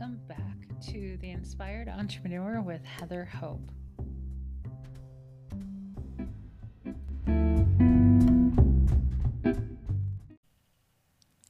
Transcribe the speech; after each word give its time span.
Welcome 0.00 0.20
back 0.28 0.80
to 0.92 1.18
The 1.18 1.28
Inspired 1.28 1.86
Entrepreneur 1.86 2.62
with 2.62 2.82
Heather 2.82 3.26
Hope. 3.26 3.70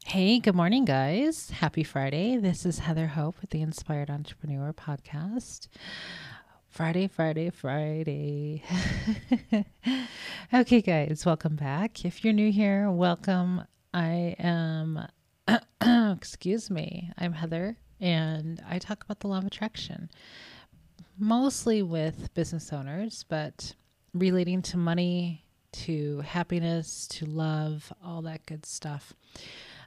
Hey, 0.05 0.41
good 0.41 0.57
morning, 0.57 0.85
guys. 0.85 1.51
Happy 1.51 1.85
Friday. 1.85 2.39
This 2.39 2.67
is 2.67 2.81
Heather 2.81 3.07
Hope 3.07 3.41
with 3.41 3.51
the 3.51 3.63
Inspired 3.63 4.11
Entrepreneur 4.11 4.73
podcast. 4.73 5.69
Friday, 6.69 7.07
Friday, 7.07 7.51
Friday. 7.51 8.64
okay, 10.53 10.80
guys, 10.80 11.23
welcome 11.25 11.55
back. 11.55 12.05
If 12.05 12.25
you're 12.25 12.32
new 12.32 12.51
here, 12.51 12.91
welcome. 12.91 13.62
I 13.95 14.35
am, 14.41 15.07
excuse 16.17 16.69
me, 16.69 17.12
I'm 17.17 17.35
Heather 17.35 17.77
and 18.01 18.63
I 18.69 18.79
talk 18.79 19.05
about 19.05 19.21
the 19.21 19.29
law 19.29 19.39
of 19.39 19.47
attraction, 19.47 20.11
mostly 21.19 21.83
with 21.83 22.33
business 22.35 22.73
owners, 22.73 23.25
but 23.29 23.75
relating 24.15 24.63
to 24.63 24.77
money, 24.77 25.45
to 25.73 26.21
happiness, 26.21 27.07
to 27.09 27.27
love, 27.27 27.93
all 28.05 28.23
that 28.23 28.47
good 28.47 28.67
stuff. 28.67 29.13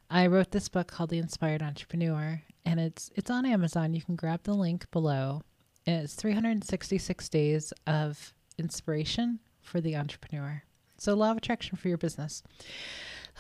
I 0.09 0.27
wrote 0.27 0.52
this 0.52 0.70
book 0.70 0.88
called 0.88 1.09
The 1.09 1.17
Inspired 1.17 1.63
Entrepreneur, 1.63 2.41
and 2.66 2.80
it's 2.80 3.09
it's 3.16 3.31
on 3.31 3.45
Amazon. 3.45 3.94
You 3.94 4.02
can 4.02 4.16
grab 4.16 4.44
the 4.44 4.53
link 4.53 4.89
below. 4.91 5.41
It's 5.86 6.14
366 6.14 7.30
days 7.30 7.73
of 7.88 8.34
inspiration 8.58 9.39
for 9.61 9.81
the 9.81 9.95
entrepreneur. 9.95 10.64
So, 10.98 11.16
law 11.16 11.31
of 11.31 11.38
attraction 11.38 11.77
for 11.77 11.88
your 11.89 11.98
business. 11.98 12.44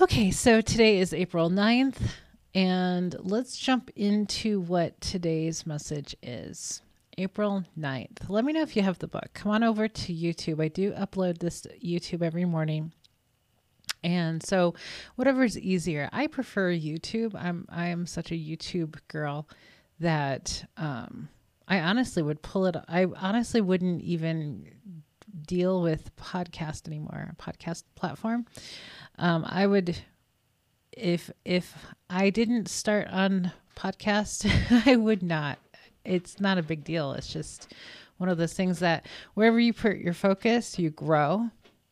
Okay, 0.01 0.31
so 0.31 0.59
today 0.59 0.99
is 0.99 1.13
April 1.13 1.49
9th. 1.49 2.01
And 2.55 3.15
let's 3.19 3.57
jump 3.57 3.89
into 3.95 4.61
what 4.61 4.99
today's 5.01 5.65
message 5.65 6.15
is. 6.21 6.81
April 7.17 7.63
9th. 7.77 8.29
Let 8.29 8.45
me 8.45 8.53
know 8.53 8.61
if 8.61 8.75
you 8.75 8.83
have 8.83 8.99
the 8.99 9.07
book. 9.07 9.29
Come 9.33 9.51
on 9.51 9.63
over 9.63 9.87
to 9.87 10.13
YouTube. 10.13 10.61
I 10.63 10.67
do 10.67 10.91
upload 10.93 11.39
this 11.39 11.61
to 11.61 11.69
YouTube 11.79 12.21
every 12.21 12.45
morning. 12.45 12.91
And 14.03 14.43
so 14.43 14.75
whatever's 15.15 15.57
easier. 15.57 16.09
I 16.11 16.27
prefer 16.27 16.71
YouTube. 16.71 17.33
I'm 17.35 17.65
I 17.69 17.87
am 17.87 18.05
such 18.05 18.31
a 18.31 18.35
YouTube 18.35 18.97
girl 19.07 19.47
that 19.99 20.67
um 20.77 21.29
I 21.67 21.79
honestly 21.79 22.21
would 22.21 22.41
pull 22.41 22.65
it 22.65 22.75
I 22.87 23.05
honestly 23.05 23.61
wouldn't 23.61 24.01
even 24.01 24.67
deal 25.47 25.81
with 25.81 26.15
podcast 26.17 26.87
anymore, 26.87 27.33
podcast 27.37 27.83
platform. 27.95 28.45
Um 29.17 29.45
I 29.47 29.65
would 29.67 29.97
if 30.97 31.31
if 31.45 31.75
I 32.09 32.29
didn't 32.29 32.67
start 32.67 33.07
on 33.07 33.51
podcast, 33.75 34.49
I 34.87 34.95
would 34.95 35.23
not. 35.23 35.59
It's 36.05 36.39
not 36.39 36.57
a 36.57 36.63
big 36.63 36.83
deal. 36.83 37.13
It's 37.13 37.31
just 37.31 37.73
one 38.17 38.29
of 38.29 38.37
those 38.37 38.53
things 38.53 38.79
that 38.79 39.05
wherever 39.33 39.59
you 39.59 39.73
put 39.73 39.97
your 39.97 40.13
focus, 40.13 40.77
you 40.77 40.89
grow. 40.89 41.49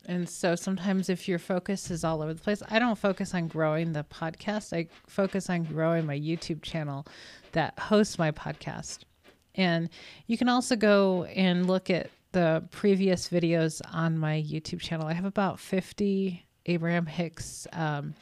And 0.07 0.27
so 0.27 0.55
sometimes 0.55 1.09
if 1.09 1.27
your 1.27 1.39
focus 1.39 1.91
is 1.91 2.03
all 2.03 2.21
over 2.21 2.33
the 2.33 2.41
place, 2.41 2.63
I 2.69 2.79
don't 2.79 2.97
focus 2.97 3.33
on 3.33 3.47
growing 3.47 3.93
the 3.93 4.03
podcast. 4.03 4.75
I 4.75 4.87
focus 5.07 5.49
on 5.49 5.63
growing 5.63 6.05
my 6.05 6.17
YouTube 6.19 6.61
channel 6.61 7.05
that 7.51 7.77
hosts 7.77 8.17
my 8.17 8.31
podcast. 8.31 8.99
And 9.55 9.89
you 10.27 10.37
can 10.37 10.49
also 10.49 10.75
go 10.75 11.25
and 11.25 11.67
look 11.67 11.89
at 11.89 12.09
the 12.31 12.63
previous 12.71 13.29
videos 13.29 13.81
on 13.91 14.17
my 14.17 14.41
YouTube 14.41 14.79
channel. 14.79 15.07
I 15.07 15.13
have 15.13 15.25
about 15.25 15.59
50 15.59 16.45
Abraham 16.65 17.05
Hicks 17.05 17.67
um, 17.73 18.15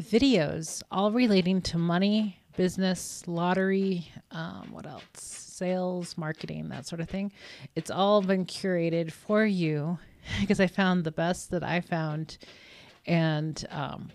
videos, 0.00 0.82
all 0.90 1.12
relating 1.12 1.62
to 1.62 1.78
money, 1.78 2.40
business, 2.56 3.22
lottery, 3.26 4.10
um, 4.30 4.68
what 4.70 4.86
else? 4.86 5.02
Sales, 5.14 6.16
marketing, 6.18 6.68
that 6.68 6.86
sort 6.86 7.00
of 7.00 7.08
thing. 7.08 7.32
It's 7.76 7.90
all 7.90 8.22
been 8.22 8.44
curated 8.46 9.12
for 9.12 9.44
you 9.44 9.98
because 10.40 10.60
I 10.60 10.66
found 10.66 11.04
the 11.04 11.12
best 11.12 11.50
that 11.50 11.62
I 11.62 11.80
found 11.80 12.38
and 13.06 13.64
um, 13.70 14.10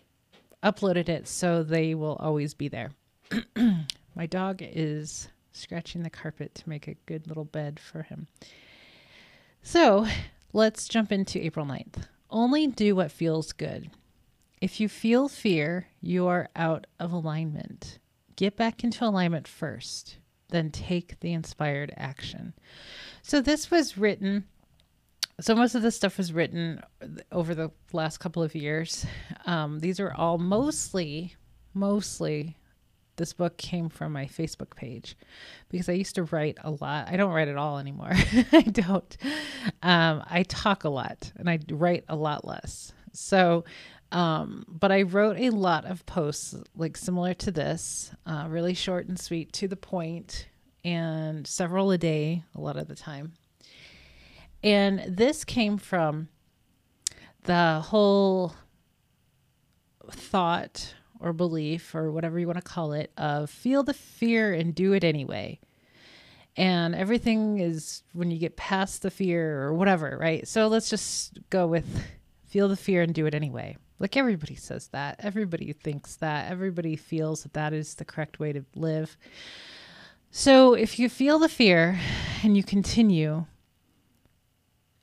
uploaded 0.64 1.10
it 1.10 1.28
so 1.28 1.64
they 1.64 1.96
will 1.96 2.16
always 2.18 2.54
be 2.54 2.68
there. 2.68 2.92
My 4.16 4.26
dog 4.26 4.60
is 4.62 5.28
scratching 5.52 6.04
the 6.04 6.10
carpet 6.10 6.56
to 6.56 6.70
make 6.70 6.88
a 6.88 6.96
good 7.06 7.28
little 7.28 7.46
bed 7.46 7.80
for 7.80 8.04
him. 8.04 8.28
So 9.62 10.08
let's 10.54 10.88
jump 10.88 11.12
into 11.12 11.44
April 11.44 11.66
9th. 11.66 12.08
Only 12.30 12.68
do 12.68 12.96
what 12.96 13.12
feels 13.12 13.52
good. 13.52 13.90
If 14.62 14.80
you 14.80 14.88
feel 14.90 15.28
fear, 15.28 15.88
you 16.02 16.28
are 16.28 16.50
out 16.56 16.88
of 17.00 17.12
alignment. 17.12 18.00
Get 18.36 18.56
back 18.56 18.84
into 18.84 19.06
alignment 19.06 19.48
first, 19.48 20.18
then 20.50 20.72
take 20.72 21.20
the 21.20 21.34
inspired 21.34 21.94
action. 21.98 22.54
So, 23.22 23.42
this 23.42 23.72
was 23.72 23.98
written, 23.98 24.46
so 25.40 25.56
most 25.56 25.76
of 25.76 25.82
this 25.82 25.96
stuff 25.96 26.18
was 26.18 26.32
written 26.32 26.82
over 27.32 27.54
the 27.56 27.72
last 27.92 28.20
couple 28.20 28.44
of 28.44 28.56
years. 28.56 29.06
Um, 29.46 29.80
these 29.80 30.00
are 30.00 30.14
all 30.14 30.38
mostly, 30.38 31.36
mostly 31.74 32.58
this 33.18 33.34
book 33.34 33.58
came 33.58 33.90
from 33.90 34.12
my 34.12 34.26
Facebook 34.26 34.76
page 34.76 35.18
because 35.70 35.90
I 35.90 35.94
used 35.94 36.16
to 36.16 36.24
write 36.24 36.58
a 36.64 36.72
lot. 36.72 37.08
I 37.10 37.18
don't 37.18 37.32
write 37.32 37.48
at 37.48 37.58
all 37.58 37.78
anymore. 37.80 38.12
I 38.52 38.62
don't. 38.62 39.18
Um, 39.82 40.24
I 40.30 40.44
talk 40.44 40.84
a 40.84 40.90
lot 40.90 41.32
and 41.38 41.50
I 41.50 41.60
write 41.72 42.04
a 42.10 42.16
lot 42.16 42.46
less. 42.46 42.94
So 43.14 43.64
um, 44.12 44.66
but 44.68 44.92
I 44.92 45.02
wrote 45.02 45.38
a 45.38 45.50
lot 45.50 45.86
of 45.86 46.06
posts 46.06 46.56
like 46.76 46.98
similar 46.98 47.34
to 47.36 47.52
this, 47.52 48.12
uh, 48.26 48.46
really 48.48 48.74
short 48.74 49.08
and 49.08 49.20
sweet, 49.20 49.52
to 49.54 49.68
the 49.68 49.76
point, 49.76 50.48
and 50.84 51.46
several 51.46 51.92
a 51.92 51.98
day 51.98 52.44
a 52.56 52.62
lot 52.62 52.78
of 52.78 52.88
the 52.88 52.96
time. 52.96 53.34
And 54.64 55.04
this 55.08 55.44
came 55.44 55.78
from 55.78 56.30
the 57.44 57.82
whole 57.82 58.54
thought 60.12 60.96
or 61.20 61.34
belief 61.34 61.96
or 61.96 62.12
whatever 62.12 62.40
you 62.40 62.48
want 62.48 62.58
to 62.58 62.64
call 62.64 62.94
it 62.94 63.12
of 63.18 63.50
feel 63.50 63.84
the 63.84 63.94
fear 63.94 64.54
and 64.54 64.76
do 64.76 64.94
it 64.94 65.04
anyway. 65.04 65.60
And 66.58 66.96
everything 66.96 67.60
is 67.60 68.04
when 68.14 68.32
you 68.32 68.38
get 68.40 68.56
past 68.56 69.02
the 69.02 69.12
fear 69.12 69.62
or 69.64 69.74
whatever, 69.74 70.18
right? 70.20 70.48
So 70.48 70.68
let's 70.68 70.90
just 70.90 71.38
go 71.50 71.68
with 71.68 71.86
feel 72.46 72.70
the 72.70 72.78
fear 72.78 73.02
and 73.02 73.14
do 73.14 73.26
it 73.26 73.36
anyway. 73.36 73.76
Like 74.00 74.18
everybody 74.18 74.56
says 74.56 74.88
that. 74.90 75.18
Everybody 75.20 75.72
thinks 75.74 76.16
that. 76.18 76.52
Everybody 76.52 76.96
feels 76.96 77.44
that 77.44 77.54
that 77.54 77.74
is 77.74 77.96
the 77.96 78.06
correct 78.06 78.40
way 78.40 78.52
to 78.54 78.66
live. 78.76 79.18
So 80.32 80.74
if 80.74 81.00
you 81.00 81.10
feel 81.10 81.40
the 81.40 81.48
fear 81.48 81.98
and 82.44 82.58
you 82.58 82.64
continue, 82.64 83.46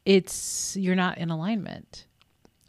it's 0.05 0.77
you're 0.77 0.95
not 0.95 1.19
in 1.19 1.31
alignment. 1.31 2.07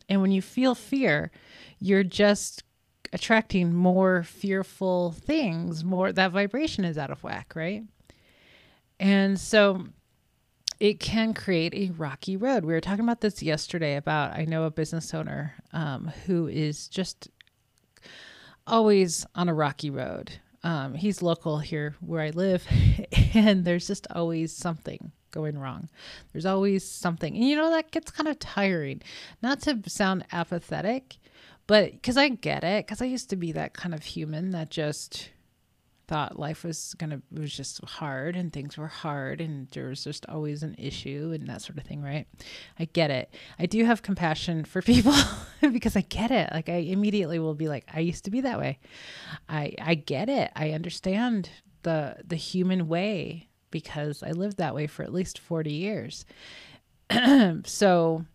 And 0.07 0.21
when 0.21 0.31
you 0.31 0.41
feel 0.41 0.75
fear, 0.75 1.31
you're 1.79 2.03
just 2.03 2.63
attracting 3.11 3.73
more 3.73 4.23
fearful 4.23 5.11
things, 5.11 5.83
more 5.83 6.11
that 6.11 6.31
vibration 6.31 6.85
is 6.85 6.97
out 6.97 7.11
of 7.11 7.23
whack, 7.23 7.53
right? 7.55 7.83
And 8.99 9.39
so 9.39 9.87
it 10.83 10.99
can 10.99 11.33
create 11.33 11.73
a 11.73 11.93
rocky 11.93 12.35
road. 12.35 12.65
We 12.65 12.73
were 12.73 12.81
talking 12.81 13.05
about 13.05 13.21
this 13.21 13.41
yesterday 13.41 13.95
about 13.95 14.33
I 14.33 14.43
know 14.43 14.65
a 14.65 14.69
business 14.69 15.13
owner 15.13 15.53
um, 15.71 16.11
who 16.25 16.49
is 16.49 16.89
just 16.89 17.29
always 18.67 19.25
on 19.33 19.47
a 19.47 19.53
rocky 19.53 19.89
road. 19.89 20.33
Um, 20.61 20.93
he's 20.93 21.21
local 21.21 21.59
here 21.59 21.95
where 22.01 22.19
I 22.19 22.31
live, 22.31 22.67
and 23.33 23.63
there's 23.63 23.87
just 23.87 24.07
always 24.11 24.51
something 24.51 25.13
going 25.31 25.57
wrong. 25.57 25.87
There's 26.33 26.45
always 26.45 26.83
something. 26.83 27.33
And 27.33 27.45
you 27.45 27.55
know, 27.55 27.69
that 27.69 27.91
gets 27.91 28.11
kind 28.11 28.27
of 28.27 28.37
tiring. 28.39 29.01
Not 29.41 29.61
to 29.61 29.79
sound 29.87 30.25
apathetic, 30.33 31.15
but 31.65 31.93
because 31.93 32.17
I 32.17 32.27
get 32.27 32.65
it, 32.65 32.85
because 32.85 33.01
I 33.01 33.05
used 33.05 33.29
to 33.29 33.37
be 33.37 33.53
that 33.53 33.73
kind 33.73 33.95
of 33.95 34.03
human 34.03 34.51
that 34.51 34.69
just 34.69 35.29
thought 36.13 36.37
life 36.37 36.63
was 36.63 36.93
gonna 36.99 37.19
was 37.31 37.51
just 37.51 37.83
hard 37.83 38.35
and 38.35 38.53
things 38.53 38.77
were 38.77 38.85
hard 38.87 39.41
and 39.41 39.67
there 39.69 39.87
was 39.87 40.03
just 40.03 40.27
always 40.29 40.61
an 40.61 40.75
issue 40.77 41.31
and 41.33 41.47
that 41.47 41.59
sort 41.59 41.75
of 41.79 41.85
thing 41.85 42.03
right? 42.03 42.27
I 42.77 42.85
get 42.85 43.09
it. 43.09 43.33
I 43.57 43.65
do 43.65 43.83
have 43.83 44.03
compassion 44.03 44.63
for 44.63 44.81
people 44.93 45.15
because 45.59 45.95
i 45.95 46.01
get 46.01 46.29
it. 46.29 46.51
Like 46.51 46.69
i 46.69 46.75
immediately 46.75 47.39
will 47.39 47.55
be 47.55 47.67
like 47.67 47.85
i 47.91 47.99
used 47.99 48.25
to 48.25 48.29
be 48.29 48.41
that 48.41 48.59
way. 48.59 48.77
I 49.49 49.73
i 49.81 49.95
get 49.95 50.29
it. 50.29 50.51
I 50.55 50.69
understand 50.73 51.49
the 51.81 52.17
the 52.23 52.35
human 52.35 52.87
way 52.87 53.49
because 53.71 54.21
i 54.21 54.29
lived 54.29 54.57
that 54.57 54.75
way 54.75 54.85
for 54.85 55.01
at 55.01 55.11
least 55.11 55.39
40 55.39 55.71
years. 55.71 56.25
So 57.65 58.25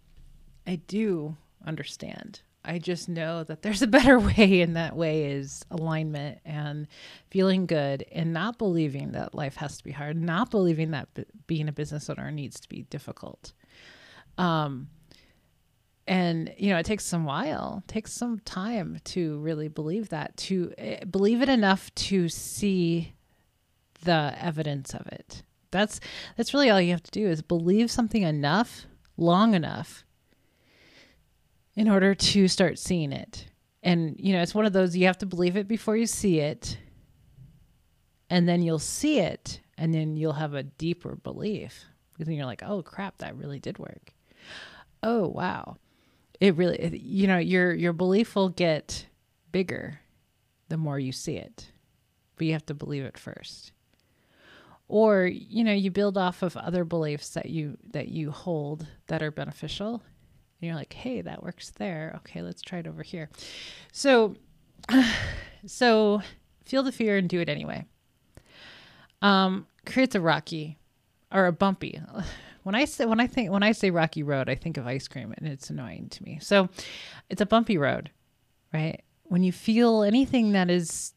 i 0.66 0.74
do 0.88 1.36
understand 1.64 2.40
I 2.64 2.78
just 2.78 3.08
know 3.08 3.44
that 3.44 3.62
there's 3.62 3.82
a 3.82 3.86
better 3.86 4.18
way, 4.36 4.60
and 4.60 4.76
that 4.76 4.96
way 4.96 5.32
is 5.32 5.64
alignment 5.70 6.38
and 6.44 6.86
feeling 7.30 7.66
good 7.66 8.04
and 8.12 8.32
not 8.32 8.58
believing 8.58 9.12
that 9.12 9.34
life 9.34 9.56
has 9.56 9.78
to 9.78 9.84
be 9.84 9.92
hard, 9.92 10.16
not 10.20 10.50
believing 10.50 10.90
that 10.90 11.12
b- 11.14 11.24
being 11.46 11.68
a 11.68 11.72
business 11.72 12.10
owner 12.10 12.30
needs 12.30 12.60
to 12.60 12.68
be 12.68 12.82
difficult. 12.82 13.52
Um, 14.36 14.88
and 16.06 16.52
you 16.56 16.70
know, 16.70 16.78
it 16.78 16.86
takes 16.86 17.04
some 17.04 17.24
while, 17.24 17.82
takes 17.86 18.12
some 18.12 18.38
time 18.40 18.98
to 19.04 19.38
really 19.38 19.68
believe 19.68 20.08
that, 20.08 20.36
to 20.38 20.72
uh, 20.78 21.04
believe 21.04 21.42
it 21.42 21.48
enough 21.48 21.94
to 21.94 22.28
see 22.28 23.14
the 24.04 24.34
evidence 24.40 24.94
of 24.94 25.06
it. 25.08 25.42
That's 25.70 26.00
that's 26.36 26.54
really 26.54 26.70
all 26.70 26.80
you 26.80 26.92
have 26.92 27.02
to 27.02 27.10
do 27.10 27.28
is 27.28 27.42
believe 27.42 27.90
something 27.90 28.22
enough, 28.22 28.86
long 29.16 29.54
enough 29.54 30.04
in 31.78 31.88
order 31.88 32.12
to 32.12 32.48
start 32.48 32.76
seeing 32.76 33.12
it. 33.12 33.46
And 33.84 34.16
you 34.18 34.32
know, 34.32 34.42
it's 34.42 34.54
one 34.54 34.66
of 34.66 34.72
those 34.72 34.96
you 34.96 35.06
have 35.06 35.18
to 35.18 35.26
believe 35.26 35.56
it 35.56 35.68
before 35.68 35.96
you 35.96 36.06
see 36.06 36.40
it. 36.40 36.76
And 38.28 38.48
then 38.48 38.62
you'll 38.62 38.80
see 38.80 39.20
it 39.20 39.60
and 39.78 39.94
then 39.94 40.16
you'll 40.16 40.32
have 40.32 40.54
a 40.54 40.64
deeper 40.64 41.14
belief. 41.14 41.84
Because 42.12 42.26
then 42.26 42.34
you're 42.34 42.46
like, 42.46 42.64
"Oh 42.64 42.82
crap, 42.82 43.18
that 43.18 43.36
really 43.36 43.60
did 43.60 43.78
work." 43.78 44.12
Oh, 45.04 45.28
wow. 45.28 45.76
It 46.40 46.56
really 46.56 46.98
you 47.00 47.28
know, 47.28 47.38
your 47.38 47.72
your 47.72 47.92
belief 47.92 48.34
will 48.34 48.48
get 48.48 49.06
bigger 49.52 50.00
the 50.68 50.76
more 50.76 50.98
you 50.98 51.12
see 51.12 51.36
it. 51.36 51.70
But 52.34 52.48
you 52.48 52.54
have 52.54 52.66
to 52.66 52.74
believe 52.74 53.04
it 53.04 53.16
first 53.16 53.70
or 54.88 55.26
you 55.26 55.62
know 55.62 55.72
you 55.72 55.90
build 55.90 56.16
off 56.16 56.42
of 56.42 56.56
other 56.56 56.82
beliefs 56.82 57.30
that 57.30 57.50
you 57.50 57.76
that 57.90 58.08
you 58.08 58.30
hold 58.30 58.86
that 59.08 59.22
are 59.22 59.30
beneficial 59.30 60.02
and 60.60 60.66
you're 60.66 60.76
like 60.76 60.92
hey 60.92 61.20
that 61.20 61.42
works 61.42 61.70
there. 61.70 62.14
Okay 62.16 62.42
let's 62.42 62.62
try 62.62 62.78
it 62.78 62.86
over 62.86 63.02
here. 63.02 63.30
So 63.92 64.36
so 65.66 66.22
feel 66.64 66.82
the 66.82 66.92
fear 66.92 67.16
and 67.16 67.28
do 67.28 67.40
it 67.40 67.48
anyway. 67.48 67.84
Um 69.22 69.66
creates 69.86 70.14
a 70.14 70.20
rocky 70.20 70.78
or 71.32 71.46
a 71.46 71.52
bumpy. 71.52 72.00
When 72.64 72.74
i 72.74 72.84
say 72.84 73.06
when 73.06 73.18
i 73.18 73.26
think 73.26 73.50
when 73.50 73.62
i 73.62 73.72
say 73.72 73.90
rocky 73.90 74.22
road 74.22 74.50
i 74.50 74.54
think 74.54 74.76
of 74.76 74.86
ice 74.86 75.08
cream 75.08 75.32
and 75.38 75.48
it's 75.48 75.70
annoying 75.70 76.10
to 76.10 76.22
me. 76.22 76.38
So 76.42 76.68
it's 77.30 77.40
a 77.40 77.46
bumpy 77.46 77.78
road 77.78 78.10
right? 78.74 79.02
When 79.22 79.42
you 79.42 79.52
feel 79.52 80.02
anything 80.02 80.52
that 80.52 80.68
is 80.68 81.14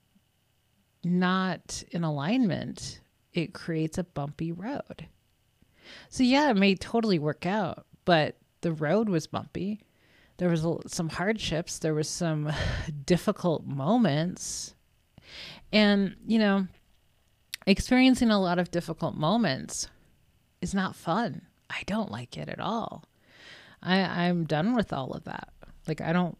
not 1.03 1.83
in 1.91 2.05
alignment 2.05 3.01
it 3.33 3.53
creates 3.53 3.97
a 3.97 4.03
bumpy 4.03 4.51
road. 4.51 5.07
So, 6.09 6.23
yeah, 6.23 6.49
it 6.49 6.57
may 6.57 6.75
totally 6.75 7.19
work 7.19 7.45
out, 7.45 7.85
but 8.05 8.37
the 8.61 8.71
road 8.71 9.09
was 9.09 9.27
bumpy. 9.27 9.81
There 10.37 10.49
was 10.49 10.65
some 10.87 11.09
hardships, 11.09 11.79
there 11.79 11.93
was 11.93 12.09
some 12.09 12.51
difficult 13.05 13.65
moments. 13.65 14.73
And, 15.71 16.15
you 16.25 16.39
know, 16.39 16.67
experiencing 17.67 18.31
a 18.31 18.41
lot 18.41 18.59
of 18.59 18.71
difficult 18.71 19.15
moments 19.15 19.87
is 20.61 20.73
not 20.73 20.95
fun. 20.95 21.43
I 21.69 21.83
don't 21.85 22.11
like 22.11 22.37
it 22.37 22.49
at 22.49 22.59
all. 22.59 23.05
I, 23.81 23.99
I'm 23.99 24.45
done 24.45 24.75
with 24.75 24.91
all 24.93 25.11
of 25.11 25.23
that. 25.25 25.49
Like, 25.87 26.01
I 26.01 26.11
don't 26.13 26.37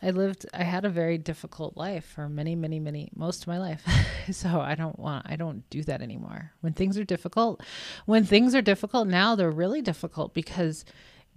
I 0.00 0.10
lived 0.10 0.46
I 0.54 0.62
had 0.62 0.84
a 0.84 0.90
very 0.90 1.18
difficult 1.18 1.76
life 1.76 2.04
for 2.04 2.28
many 2.28 2.54
many 2.54 2.78
many 2.78 3.10
most 3.14 3.42
of 3.42 3.48
my 3.48 3.58
life. 3.58 3.84
so 4.30 4.60
I 4.60 4.74
don't 4.74 4.98
want 4.98 5.26
I 5.28 5.36
don't 5.36 5.68
do 5.70 5.82
that 5.84 6.02
anymore. 6.02 6.52
When 6.60 6.72
things 6.72 6.96
are 6.98 7.04
difficult, 7.04 7.62
when 8.06 8.24
things 8.24 8.54
are 8.54 8.62
difficult 8.62 9.08
now 9.08 9.34
they're 9.34 9.50
really 9.50 9.82
difficult 9.82 10.34
because 10.34 10.84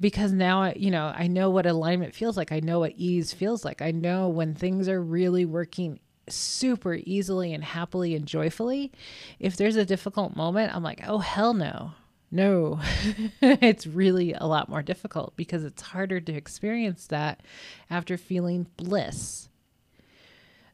because 0.02 0.34
now 0.34 0.64
I, 0.64 0.74
you 0.74 0.92
know, 0.92 1.14
I 1.16 1.28
know 1.28 1.50
what 1.50 1.66
alignment 1.66 2.16
feels 2.16 2.36
like. 2.36 2.52
I 2.52 2.60
know 2.60 2.80
what 2.80 2.94
ease 2.98 3.32
feels 3.32 3.64
like. 3.64 3.82
I 3.82 3.92
know 3.92 4.28
when 4.28 4.56
things 4.56 4.90
are 4.90 5.02
really 5.02 5.46
working 5.46 6.00
super 6.28 6.96
easily 7.06 7.54
and 7.54 7.64
happily 7.64 8.16
and 8.16 8.26
joyfully. 8.26 8.92
If 9.40 9.56
there's 9.56 9.76
a 9.76 9.86
difficult 9.86 10.36
moment, 10.36 10.76
I'm 10.76 10.84
like, 10.84 11.02
"Oh 11.08 11.20
hell 11.20 11.54
no." 11.54 11.94
No, 12.34 12.80
it's 13.42 13.86
really 13.86 14.34
a 14.34 14.46
lot 14.46 14.70
more 14.70 14.82
difficult 14.82 15.36
because 15.36 15.66
it's 15.66 15.82
harder 15.82 16.22
to 16.22 16.34
experience 16.34 17.08
that 17.08 17.42
after 17.90 18.18
feeling 18.18 18.68
bliss. 18.78 19.50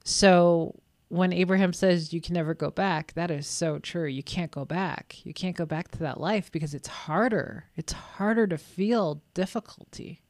So, 0.04 0.76
when 1.10 1.32
Abraham 1.32 1.74
says 1.74 2.12
you 2.12 2.20
can 2.20 2.34
never 2.34 2.54
go 2.54 2.70
back, 2.70 3.14
that 3.14 3.32
is 3.32 3.48
so 3.48 3.80
true. 3.80 4.08
You 4.08 4.24
can't 4.24 4.52
go 4.52 4.66
back. 4.66 5.26
You 5.26 5.34
can't 5.34 5.56
go 5.56 5.66
back 5.66 5.90
to 5.92 6.00
that 6.00 6.20
life 6.20 6.52
because 6.52 6.74
it's 6.74 6.88
harder. 6.88 7.66
It's 7.76 7.94
harder 7.94 8.46
to 8.48 8.58
feel 8.58 9.22
difficulty. 9.34 10.22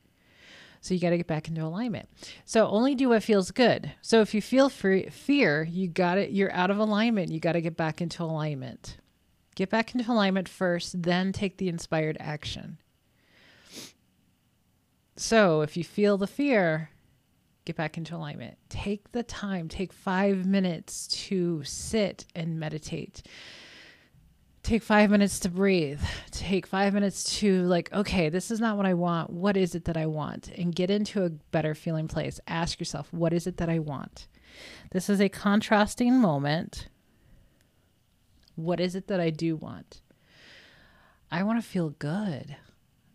So 0.81 0.93
you 0.93 0.99
got 0.99 1.09
to 1.09 1.17
get 1.17 1.27
back 1.27 1.47
into 1.47 1.63
alignment. 1.63 2.07
So 2.45 2.67
only 2.67 2.93
do 2.93 3.09
what 3.09 3.23
feels 3.23 3.49
good. 3.51 3.91
So 4.01 4.21
if 4.21 4.33
you 4.33 4.41
feel 4.41 4.69
free, 4.69 5.09
fear, 5.09 5.63
you 5.63 5.87
got 5.87 6.19
it. 6.19 6.29
You're 6.29 6.53
out 6.53 6.69
of 6.69 6.77
alignment. 6.77 7.31
You 7.31 7.39
got 7.39 7.53
to 7.53 7.61
get 7.61 7.75
back 7.75 7.99
into 7.99 8.23
alignment. 8.23 8.97
Get 9.55 9.71
back 9.71 9.95
into 9.95 10.11
alignment 10.11 10.47
first, 10.47 11.01
then 11.01 11.31
take 11.31 11.57
the 11.57 11.67
inspired 11.67 12.15
action. 12.19 12.77
So, 15.15 15.61
if 15.61 15.75
you 15.75 15.83
feel 15.83 16.15
the 16.19 16.27
fear, 16.27 16.91
get 17.67 17.75
back 17.75 17.97
into 17.97 18.15
alignment. 18.15 18.57
Take 18.69 19.11
the 19.11 19.23
time, 19.23 19.69
take 19.69 19.93
five 19.93 20.45
minutes 20.45 21.07
to 21.27 21.63
sit 21.63 22.25
and 22.35 22.59
meditate. 22.59 23.21
Take 24.63 24.83
five 24.83 25.09
minutes 25.09 25.39
to 25.41 25.49
breathe. 25.49 26.01
Take 26.31 26.65
five 26.67 26.93
minutes 26.93 27.39
to, 27.39 27.63
like, 27.63 27.93
okay, 27.93 28.29
this 28.29 28.51
is 28.51 28.59
not 28.59 28.75
what 28.75 28.85
I 28.85 28.95
want. 28.95 29.29
What 29.29 29.55
is 29.55 29.75
it 29.75 29.85
that 29.85 29.95
I 29.95 30.07
want? 30.07 30.49
And 30.49 30.75
get 30.75 30.89
into 30.89 31.23
a 31.23 31.29
better 31.29 31.75
feeling 31.75 32.07
place. 32.07 32.39
Ask 32.47 32.79
yourself, 32.79 33.07
what 33.13 33.31
is 33.31 33.47
it 33.47 33.57
that 33.57 33.69
I 33.69 33.79
want? 33.79 34.27
This 34.91 35.09
is 35.09 35.21
a 35.21 35.29
contrasting 35.29 36.19
moment 36.19 36.87
what 38.57 38.79
is 38.79 38.95
it 38.95 39.07
that 39.07 39.19
I 39.19 39.29
do 39.29 39.55
want? 39.55 40.01
I 41.31 41.43
want 41.43 41.61
to 41.61 41.67
feel 41.67 41.91
good. 41.91 42.57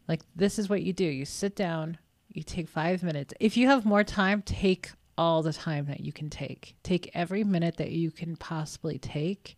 Like, 0.08 0.22
this 0.37 0.58
is 0.58 0.69
what 0.70 0.82
you 0.82 0.93
do 0.93 1.05
you 1.05 1.25
sit 1.25 1.56
down, 1.56 1.98
you 2.32 2.43
take 2.43 2.69
five 2.69 3.02
minutes. 3.02 3.34
If 3.40 3.56
you 3.56 3.69
have 3.69 3.84
more 3.84 4.05
time, 4.05 4.43
take 4.43 4.90
all 5.19 5.43
the 5.43 5.52
time 5.52 5.87
that 5.87 6.00
you 6.00 6.12
can 6.12 6.31
take. 6.31 6.76
Take 6.82 7.11
every 7.14 7.44
minute 7.44 7.76
that 7.76 7.90
you 7.90 8.11
can 8.11 8.37
possibly 8.37 8.99
take 8.99 9.56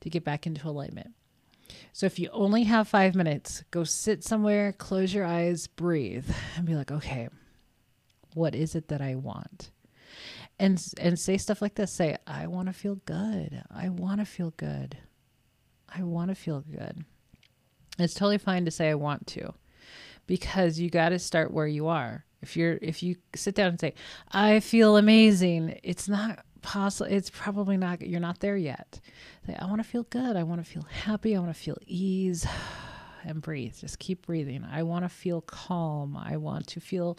to 0.00 0.10
get 0.10 0.24
back 0.24 0.46
into 0.46 0.68
alignment. 0.68 1.12
So 1.92 2.06
if 2.06 2.18
you 2.18 2.28
only 2.32 2.64
have 2.64 2.88
five 2.88 3.14
minutes, 3.14 3.64
go 3.70 3.84
sit 3.84 4.22
somewhere, 4.22 4.72
close 4.72 5.14
your 5.14 5.24
eyes, 5.24 5.66
breathe, 5.66 6.28
and 6.56 6.66
be 6.66 6.74
like, 6.74 6.90
okay, 6.90 7.28
what 8.34 8.54
is 8.54 8.74
it 8.74 8.88
that 8.88 9.00
I 9.00 9.14
want? 9.14 9.70
and 10.58 10.92
and 10.98 11.18
say 11.18 11.36
stuff 11.36 11.60
like 11.60 11.74
this 11.74 11.92
say 11.92 12.16
i 12.26 12.46
want 12.46 12.68
to 12.68 12.72
feel 12.72 12.96
good 13.06 13.62
i 13.70 13.88
want 13.88 14.20
to 14.20 14.24
feel 14.24 14.52
good 14.56 14.96
i 15.94 16.02
want 16.02 16.28
to 16.28 16.34
feel 16.34 16.60
good 16.60 17.04
it's 17.98 18.14
totally 18.14 18.38
fine 18.38 18.64
to 18.64 18.70
say 18.70 18.90
i 18.90 18.94
want 18.94 19.26
to 19.26 19.52
because 20.26 20.78
you 20.78 20.90
got 20.90 21.10
to 21.10 21.18
start 21.18 21.52
where 21.52 21.66
you 21.66 21.88
are. 21.88 22.24
If 22.42 22.56
you're 22.56 22.78
if 22.82 23.02
you 23.02 23.16
sit 23.34 23.54
down 23.54 23.68
and 23.68 23.80
say 23.80 23.94
i 24.30 24.60
feel 24.60 24.98
amazing 24.98 25.80
it's 25.82 26.10
not 26.10 26.44
possible 26.60 27.10
it's 27.10 27.30
probably 27.30 27.78
not 27.78 28.02
you're 28.02 28.20
not 28.20 28.40
there 28.40 28.56
yet. 28.56 29.00
Say 29.46 29.56
i 29.58 29.64
want 29.66 29.82
to 29.82 29.88
feel 29.88 30.04
good. 30.04 30.36
I 30.36 30.42
want 30.42 30.64
to 30.64 30.70
feel 30.70 30.82
happy. 30.82 31.36
I 31.36 31.40
want 31.40 31.54
to 31.54 31.60
feel 31.60 31.78
ease. 31.86 32.46
And 33.26 33.40
breathe. 33.40 33.74
Just 33.80 34.00
keep 34.00 34.26
breathing. 34.26 34.66
I 34.70 34.82
want 34.82 35.06
to 35.06 35.08
feel 35.08 35.40
calm. 35.40 36.14
I 36.14 36.36
want 36.36 36.66
to 36.66 36.80
feel 36.80 37.18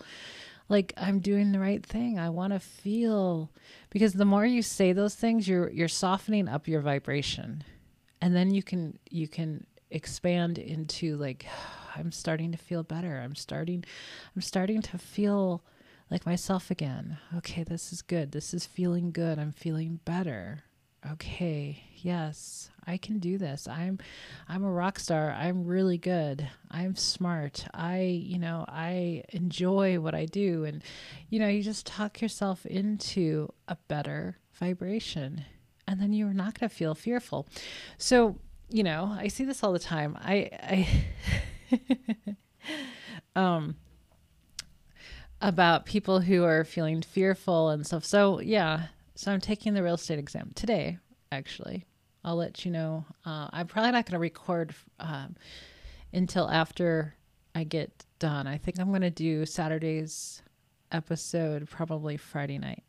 like 0.70 0.94
I'm 0.98 1.20
doing 1.20 1.51
the 1.51 1.60
right 1.60 1.84
thing. 1.84 2.20
I 2.20 2.29
want 2.29 2.53
to 2.53 2.60
feel 2.60 3.51
because 3.89 4.13
the 4.13 4.24
more 4.24 4.46
you 4.46 4.62
say 4.62 4.94
those 4.94 5.15
things, 5.15 5.48
you're 5.48 5.70
you're 5.72 5.88
softening 5.88 6.48
up 6.48 6.68
your 6.68 6.82
vibration. 6.82 7.63
And 8.22 8.36
then 8.36 8.53
you 8.53 8.63
can 8.63 9.00
you 9.10 9.27
can 9.27 9.65
expand 9.96 10.58
into 10.58 11.18
like 11.18 11.46
I'm 11.96 12.12
starting 12.12 12.52
to 12.52 12.58
feel 12.58 12.84
better. 12.84 13.22
I'm 13.24 13.36
starting 13.36 13.86
I'm 14.36 14.42
starting 14.42 14.82
to 14.82 14.98
feel 14.98 15.64
like 16.12 16.25
myself 16.25 16.70
again. 16.70 17.18
Okay, 17.38 17.64
this 17.64 17.94
is 17.94 18.02
good. 18.02 18.32
This 18.32 18.54
is 18.54 18.66
feeling 18.66 19.12
good. 19.12 19.40
I'm 19.40 19.54
feeling 19.54 20.02
better. 20.06 20.64
Okay, 21.12 21.84
yes, 21.98 22.70
I 22.86 22.98
can 22.98 23.20
do 23.20 23.38
this. 23.38 23.68
I'm 23.68 24.00
I'm 24.50 24.64
a 24.64 24.72
rock 24.72 25.00
star. 25.00 25.32
I'm 25.32 25.66
really 25.66 25.98
good. 25.98 26.48
I'm 26.70 26.96
smart. 26.96 27.66
I, 27.74 28.00
you 28.02 28.40
know, 28.40 28.66
I 28.68 29.24
enjoy 29.30 30.00
what 30.00 30.16
I 30.16 30.25
do 30.25 30.66
and 30.66 30.84
you 31.30 31.40
know, 31.40 31.48
you 31.48 31.64
just 31.64 31.86
talk 31.86 32.22
yourself 32.22 32.66
into 32.66 33.54
a 33.68 33.78
better 33.88 34.38
vibration 34.54 35.46
and 35.88 36.02
then 36.02 36.14
you're 36.14 36.34
not 36.34 36.60
going 36.60 36.70
to 36.70 36.75
feel 36.75 36.96
fearful. 36.96 37.48
So, 37.98 38.40
you 38.69 38.84
know, 38.84 39.15
I 39.17 39.27
see 39.27 39.43
this 39.43 39.63
all 39.63 39.72
the 39.72 39.79
time. 39.79 40.17
I 40.19 40.88
I 41.72 42.38
um 43.36 43.75
about 45.41 45.86
people 45.86 46.19
who 46.22 46.43
are 46.43 46.63
feeling 46.63 47.01
fearful 47.01 47.69
and 47.69 47.86
stuff. 47.86 48.05
So, 48.05 48.39
yeah, 48.39 48.88
so 49.15 49.31
I'm 49.31 49.41
taking 49.41 49.74
the 49.74 49.84
real 49.84 49.95
estate 49.95 50.19
exam 50.19 50.51
today, 50.55 50.98
actually. 51.31 51.86
I'll 52.24 52.36
let 52.36 52.65
you 52.65 52.72
know. 52.72 53.05
Uh, 53.25 53.50
I'm 53.51 53.67
probably 53.67 53.91
not 53.91 54.05
going 54.05 54.13
to 54.13 54.19
record 54.19 54.74
um, 55.00 55.36
until 56.12 56.50
after 56.50 57.15
I 57.53 57.63
get 57.63 58.05
done. 58.17 58.48
I 58.48 58.57
think 58.57 58.79
I'm 58.79 58.89
going 58.89 59.01
to 59.01 59.12
do 59.12 59.45
Saturday's 59.45 60.41
episode 60.91 61.69
probably 61.69 62.17
Friday 62.17 62.57
night 62.57 62.84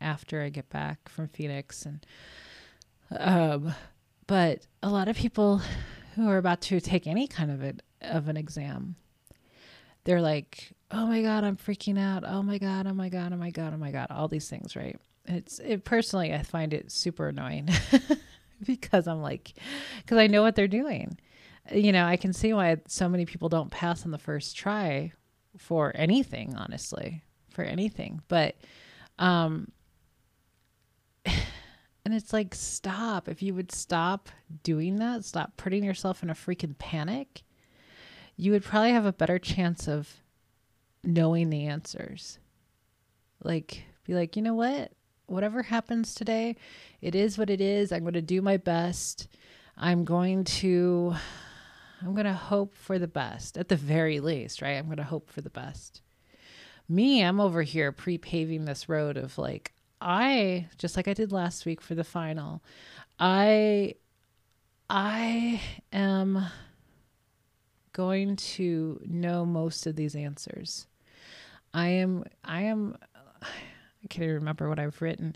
after 0.00 0.42
I 0.42 0.50
get 0.50 0.68
back 0.68 1.08
from 1.08 1.28
Phoenix. 1.28 1.86
And 1.86 2.04
um, 3.18 3.74
but 4.28 4.60
a 4.82 4.88
lot 4.88 5.08
of 5.08 5.16
people 5.16 5.60
who 6.14 6.28
are 6.28 6.38
about 6.38 6.60
to 6.60 6.78
take 6.78 7.08
any 7.08 7.26
kind 7.26 7.50
of 7.50 7.62
it 7.62 7.82
of 8.00 8.28
an 8.28 8.36
exam, 8.36 8.94
they're 10.04 10.22
like, 10.22 10.72
"Oh 10.92 11.06
my 11.06 11.22
god, 11.22 11.42
I'm 11.42 11.56
freaking 11.56 11.98
out! 11.98 12.22
Oh 12.24 12.42
my 12.44 12.58
god! 12.58 12.86
Oh 12.86 12.94
my 12.94 13.08
god! 13.08 13.32
Oh 13.32 13.36
my 13.36 13.50
god! 13.50 13.74
Oh 13.74 13.76
my 13.76 13.90
god!" 13.90 14.06
All 14.10 14.28
these 14.28 14.48
things, 14.48 14.76
right? 14.76 15.00
It's 15.24 15.58
it 15.58 15.84
personally, 15.84 16.32
I 16.32 16.42
find 16.44 16.72
it 16.72 16.92
super 16.92 17.28
annoying. 17.28 17.68
because 18.66 19.06
I'm 19.06 19.22
like, 19.22 19.54
because 19.98 20.18
I 20.18 20.26
know 20.26 20.42
what 20.42 20.54
they're 20.54 20.68
doing. 20.68 21.18
You 21.72 21.92
know, 21.92 22.04
I 22.04 22.16
can 22.16 22.32
see 22.32 22.52
why 22.52 22.76
so 22.86 23.08
many 23.08 23.26
people 23.26 23.48
don't 23.48 23.70
pass 23.70 24.04
on 24.04 24.10
the 24.10 24.18
first 24.18 24.56
try 24.56 25.12
for 25.56 25.92
anything, 25.94 26.54
honestly, 26.56 27.22
for 27.50 27.62
anything. 27.62 28.22
But, 28.28 28.56
um, 29.18 29.70
and 32.08 32.16
it's 32.16 32.32
like, 32.32 32.54
stop. 32.54 33.28
If 33.28 33.42
you 33.42 33.52
would 33.52 33.70
stop 33.70 34.30
doing 34.62 34.96
that, 34.96 35.26
stop 35.26 35.58
putting 35.58 35.84
yourself 35.84 36.22
in 36.22 36.30
a 36.30 36.34
freaking 36.34 36.78
panic, 36.78 37.42
you 38.34 38.50
would 38.52 38.64
probably 38.64 38.92
have 38.92 39.04
a 39.04 39.12
better 39.12 39.38
chance 39.38 39.86
of 39.86 40.08
knowing 41.04 41.50
the 41.50 41.66
answers. 41.66 42.38
Like, 43.44 43.84
be 44.04 44.14
like, 44.14 44.36
you 44.36 44.42
know 44.42 44.54
what? 44.54 44.92
Whatever 45.26 45.64
happens 45.64 46.14
today, 46.14 46.56
it 47.02 47.14
is 47.14 47.36
what 47.36 47.50
it 47.50 47.60
is. 47.60 47.92
I'm 47.92 48.04
going 48.04 48.14
to 48.14 48.22
do 48.22 48.40
my 48.40 48.56
best. 48.56 49.28
I'm 49.76 50.06
going 50.06 50.44
to 50.44 51.14
I'm 52.00 52.14
going 52.14 52.24
to 52.24 52.32
hope 52.32 52.74
for 52.74 52.98
the 52.98 53.06
best 53.06 53.58
at 53.58 53.68
the 53.68 53.76
very 53.76 54.18
least, 54.20 54.62
right? 54.62 54.78
I'm 54.78 54.86
going 54.86 54.96
to 54.96 55.04
hope 55.04 55.28
for 55.28 55.42
the 55.42 55.50
best. 55.50 56.00
Me, 56.88 57.22
I'm 57.22 57.38
over 57.38 57.60
here 57.60 57.92
pre-paving 57.92 58.64
this 58.64 58.88
road 58.88 59.18
of 59.18 59.36
like 59.36 59.74
I 60.00 60.68
just 60.78 60.96
like 60.96 61.08
I 61.08 61.14
did 61.14 61.32
last 61.32 61.66
week 61.66 61.80
for 61.80 61.94
the 61.94 62.04
final. 62.04 62.62
I 63.18 63.94
I 64.88 65.60
am 65.92 66.46
going 67.92 68.36
to 68.36 69.00
know 69.04 69.44
most 69.44 69.86
of 69.86 69.96
these 69.96 70.14
answers. 70.14 70.86
I 71.74 71.88
am 71.88 72.24
I 72.44 72.62
am 72.62 72.96
I 73.42 74.06
can't 74.08 74.22
even 74.22 74.36
remember 74.36 74.68
what 74.68 74.78
I've 74.78 75.02
written. 75.02 75.34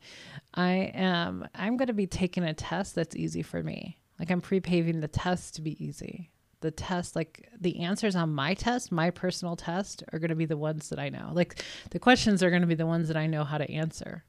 I 0.55 0.93
am 0.95 1.49
I'm 1.55 1.77
going 1.77 1.89
to 1.89 1.93
be 1.93 2.07
taking 2.07 2.45
a 2.45 2.55
test 2.55 2.95
that's 2.95 3.17
easy 3.17 3.43
for 3.43 3.63
me. 3.63 3.99
Like 4.19 4.31
I'm 4.31 4.41
pre-paving 4.41 5.01
the 5.01 5.09
test 5.09 5.57
to 5.57 5.63
be 5.63 5.85
easy. 5.85 6.31
The 6.61 6.71
test 6.71 7.17
like 7.17 7.49
the 7.61 7.81
answers 7.81 8.15
on 8.15 8.33
my 8.33 8.55
test, 8.55 8.93
my 8.93 9.11
personal 9.11 9.57
test 9.57 10.05
are 10.13 10.21
going 10.21 10.29
to 10.29 10.37
be 10.37 10.47
the 10.47 10.57
ones 10.57 10.91
that 10.91 11.01
I 11.01 11.09
know. 11.09 11.31
Like 11.33 11.65
the 11.91 11.99
questions 11.99 12.43
are 12.43 12.51
going 12.51 12.63
to 12.63 12.69
be 12.69 12.77
the 12.77 12.87
ones 12.87 13.09
that 13.09 13.17
I 13.17 13.27
know 13.27 13.43
how 13.43 13.59
to 13.59 13.69
answer. 13.69 14.25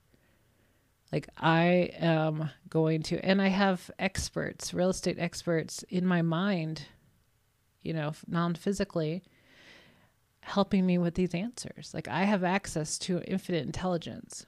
Like 1.13 1.29
I 1.37 1.91
am 1.99 2.49
going 2.69 3.03
to 3.03 3.23
and 3.23 3.39
I 3.39 3.49
have 3.49 3.91
experts, 3.99 4.73
real 4.73 4.89
estate 4.89 5.19
experts 5.19 5.83
in 5.87 6.07
my 6.07 6.23
mind, 6.23 6.87
you 7.83 7.93
know, 7.93 8.13
non-physically 8.27 9.21
helping 10.39 10.87
me 10.87 10.97
with 10.97 11.13
these 11.13 11.35
answers. 11.35 11.91
Like 11.93 12.07
I 12.07 12.23
have 12.23 12.43
access 12.43 12.97
to 12.97 13.21
infinite 13.27 13.63
intelligence 13.63 14.47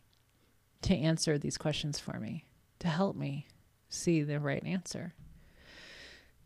to 0.81 0.95
answer 0.95 1.37
these 1.37 1.55
questions 1.55 1.99
for 1.99 2.19
me, 2.19 2.45
to 2.79 2.87
help 2.87 3.15
me 3.15 3.45
see 3.87 4.23
the 4.23 4.39
right 4.39 4.65
answer. 4.65 5.13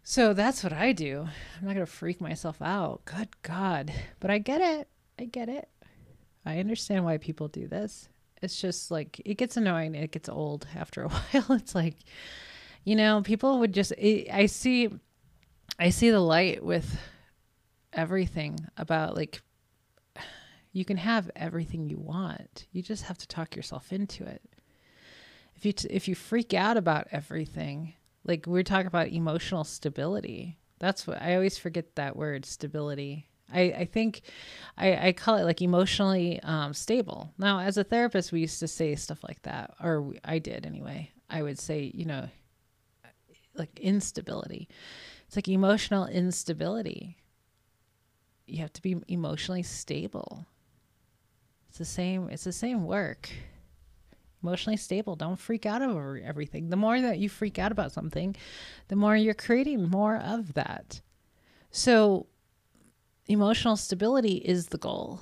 So 0.04 0.34
that's 0.34 0.66
what 0.66 0.74
I 0.74 0.92
do. 0.92 1.30
I'm 1.62 1.66
not 1.66 1.76
going 1.76 1.86
to 1.86 1.92
freak 1.92 2.20
myself 2.20 2.62
out. 2.62 3.06
Good 3.06 3.42
God. 3.42 3.94
But 4.20 4.32
I 4.32 4.40
get 4.40 4.60
it. 4.60 4.90
I 5.18 5.24
get 5.24 5.48
it. 5.48 5.70
I 6.46 6.60
understand 6.60 7.06
why 7.06 7.20
people 7.20 7.48
do 7.48 7.70
this. 7.70 8.10
It's 8.42 8.60
just 8.60 8.92
like, 8.92 9.22
it 9.26 9.36
gets 9.38 9.58
annoying. 9.58 9.96
It 9.96 10.12
gets 10.12 10.30
old 10.30 10.68
after 10.76 11.04
a 11.04 11.10
while. 11.10 11.58
It's 11.58 11.76
like, 11.76 11.96
you 12.84 12.96
know, 12.96 13.22
people 13.22 13.60
would 13.60 13.74
just, 13.74 13.94
I 14.00 14.48
see, 14.48 14.90
I 15.78 15.90
see 15.90 16.10
the 16.10 16.20
light 16.20 16.64
with 16.64 17.00
everything 17.94 18.60
about 18.78 19.16
like 19.16 19.42
you 20.72 20.86
can 20.86 20.98
have 20.98 21.32
everything 21.36 21.90
you 21.90 21.98
want. 21.98 22.68
You 22.72 22.82
just 22.82 23.04
have 23.06 23.18
to 23.20 23.28
talk 23.28 23.56
yourself 23.56 23.92
into 23.92 24.26
it. 24.26 24.42
If 25.56 25.66
you 25.66 25.74
t- 25.74 25.90
if 25.90 26.08
you 26.08 26.16
freak 26.16 26.54
out 26.54 26.78
about 26.78 27.08
everything, 27.12 27.94
like 28.24 28.46
we're 28.46 28.64
talking 28.64 28.88
about 28.88 29.10
emotional 29.10 29.64
stability. 29.64 30.58
That's 30.80 31.06
what 31.08 31.22
I 31.22 31.36
always 31.36 31.58
forget 31.58 31.96
that 31.96 32.16
word 32.16 32.46
stability. 32.46 33.29
I, 33.54 33.62
I 33.62 33.86
think 33.86 34.22
I, 34.78 35.08
I 35.08 35.12
call 35.14 35.38
it 35.38 35.44
like 35.44 35.62
emotionally 35.62 36.40
um, 36.44 36.74
stable. 36.74 37.34
Now, 37.38 37.60
as 37.60 37.78
a 37.78 37.84
therapist, 37.84 38.32
we 38.32 38.42
used 38.42 38.60
to 38.60 38.68
say 38.68 38.96
stuff 38.96 39.20
like 39.24 39.42
that, 39.44 39.74
or 39.82 40.14
I 40.24 40.40
did 40.40 40.66
anyway. 40.66 41.12
I 41.30 41.44
would 41.44 41.60
say, 41.60 41.92
you 41.94 42.06
know, 42.06 42.28
like 43.56 43.80
instability. 43.80 44.68
It's 45.28 45.36
like 45.36 45.48
emotional 45.48 46.08
instability 46.08 47.20
you 48.50 48.60
have 48.60 48.74
to 48.74 48.82
be 48.82 48.98
emotionally 49.08 49.64
stable. 49.64 50.46
It's 51.70 51.78
the 51.78 51.86
same 51.86 52.30
it's 52.30 52.44
the 52.44 52.52
same 52.52 52.86
work. 52.86 53.30
Emotionally 54.42 54.78
stable. 54.78 55.16
Don't 55.16 55.40
freak 55.40 55.66
out 55.66 55.82
over 55.82 56.20
everything. 56.24 56.70
The 56.70 56.78
more 56.78 57.00
that 57.02 57.20
you 57.20 57.30
freak 57.30 57.60
out 57.60 57.72
about 57.72 57.92
something, 57.92 58.36
the 58.88 58.96
more 58.96 59.16
you're 59.16 59.34
creating 59.34 59.90
more 59.90 60.16
of 60.16 60.54
that. 60.54 61.02
So 61.72 62.28
emotional 63.30 63.78
stability 63.78 64.38
is 64.38 64.68
the 64.68 64.78
goal. 64.78 65.22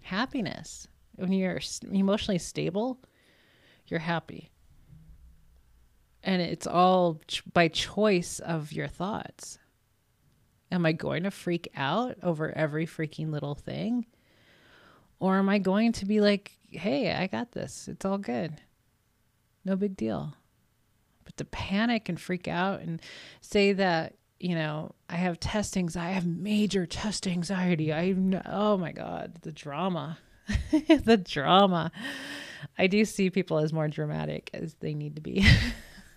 Happiness. 0.00 0.86
When 1.16 1.32
you're 1.32 1.60
emotionally 1.92 2.38
stable, 2.38 2.98
you're 3.86 4.00
happy. 4.00 4.50
And 6.22 6.40
it's 6.40 6.66
all 6.66 7.20
by 7.52 7.68
choice 7.68 8.38
of 8.38 8.72
your 8.72 8.88
thoughts. 8.88 9.58
Am 10.72 10.86
I 10.86 10.92
going 10.92 11.24
to 11.24 11.30
freak 11.30 11.68
out 11.76 12.16
over 12.22 12.56
every 12.56 12.86
freaking 12.86 13.30
little 13.30 13.54
thing? 13.54 14.06
Or 15.18 15.36
am 15.36 15.48
I 15.48 15.58
going 15.58 15.92
to 15.92 16.06
be 16.06 16.20
like, 16.20 16.56
hey, 16.68 17.12
I 17.12 17.26
got 17.26 17.52
this. 17.52 17.88
It's 17.88 18.04
all 18.04 18.18
good. 18.18 18.60
No 19.64 19.76
big 19.76 19.96
deal. 19.96 20.34
But 21.24 21.36
to 21.38 21.44
panic 21.44 22.08
and 22.08 22.18
freak 22.20 22.48
out 22.48 22.80
and 22.80 23.02
say 23.40 23.72
that, 23.74 24.14
you 24.40 24.54
know, 24.54 24.94
I 25.08 25.16
have 25.16 25.38
test 25.38 25.76
anxiety, 25.76 26.10
I 26.10 26.14
have 26.14 26.26
major 26.26 26.86
test 26.86 27.26
anxiety. 27.26 27.92
I 27.92 28.14
oh 28.46 28.78
my 28.78 28.92
God, 28.92 29.38
the 29.42 29.52
drama, 29.52 30.18
the 30.70 31.18
drama. 31.18 31.92
I 32.78 32.86
do 32.86 33.04
see 33.04 33.30
people 33.30 33.58
as 33.58 33.72
more 33.72 33.88
dramatic 33.88 34.50
as 34.54 34.74
they 34.80 34.94
need 34.94 35.16
to 35.16 35.22
be. 35.22 35.46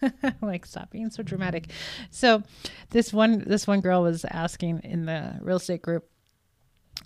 like 0.42 0.66
stop 0.66 0.90
being 0.92 1.10
so 1.10 1.24
dramatic 1.24 1.70
so 2.10 2.44
this 2.90 3.14
one 3.14 3.42
this 3.48 3.66
one 3.66 3.80
girl 3.80 4.02
was 4.02 4.26
asking 4.30 4.82
in 4.84 5.06
the 5.06 5.34
real 5.40 5.56
estate 5.56 5.82
group 5.82 6.10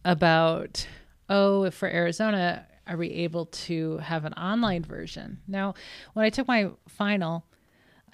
about 0.03 0.88
oh 1.29 1.69
for 1.69 1.88
arizona 1.88 2.65
are 2.88 2.97
we 2.97 3.09
able 3.12 3.45
to 3.45 3.97
have 3.97 4.25
an 4.25 4.33
online 4.33 4.83
version 4.83 5.38
now 5.47 5.75
when 6.13 6.25
i 6.25 6.29
took 6.31 6.47
my 6.47 6.71
final 6.88 7.45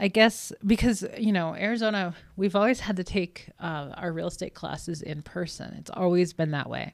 I 0.04 0.10
guess 0.10 0.52
because 0.68 1.06
you 1.18 1.32
know 1.32 1.56
Arizona, 1.56 2.14
we've 2.36 2.58
always 2.58 2.82
had 2.82 2.98
to 2.98 3.06
take 3.06 3.48
uh, 3.58 3.92
our 3.96 4.12
real 4.12 4.28
estate 4.28 4.54
classes 4.54 5.02
in 5.02 5.22
person. 5.22 5.76
It's 5.80 5.90
always 5.90 6.34
been 6.34 6.52
that 6.52 6.70
way 6.70 6.94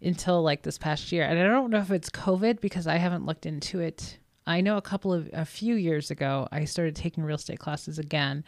until 0.00 0.40
like 0.40 0.62
this 0.62 0.78
past 0.78 1.10
year, 1.10 1.24
and 1.24 1.36
I 1.36 1.42
don't 1.42 1.72
know 1.72 1.80
if 1.80 1.90
it's 1.90 2.10
COVID 2.10 2.60
because 2.60 2.86
I 2.86 2.98
haven't 2.98 3.26
looked 3.26 3.44
into 3.44 3.80
it. 3.80 4.18
I 4.46 4.60
know 4.60 4.76
a 4.76 4.82
couple 4.82 5.12
of 5.12 5.28
a 5.32 5.44
few 5.44 5.74
years 5.74 6.12
ago 6.12 6.46
I 6.52 6.64
started 6.64 6.94
taking 6.94 7.24
real 7.24 7.34
estate 7.34 7.58
classes 7.58 7.98
again 7.98 8.44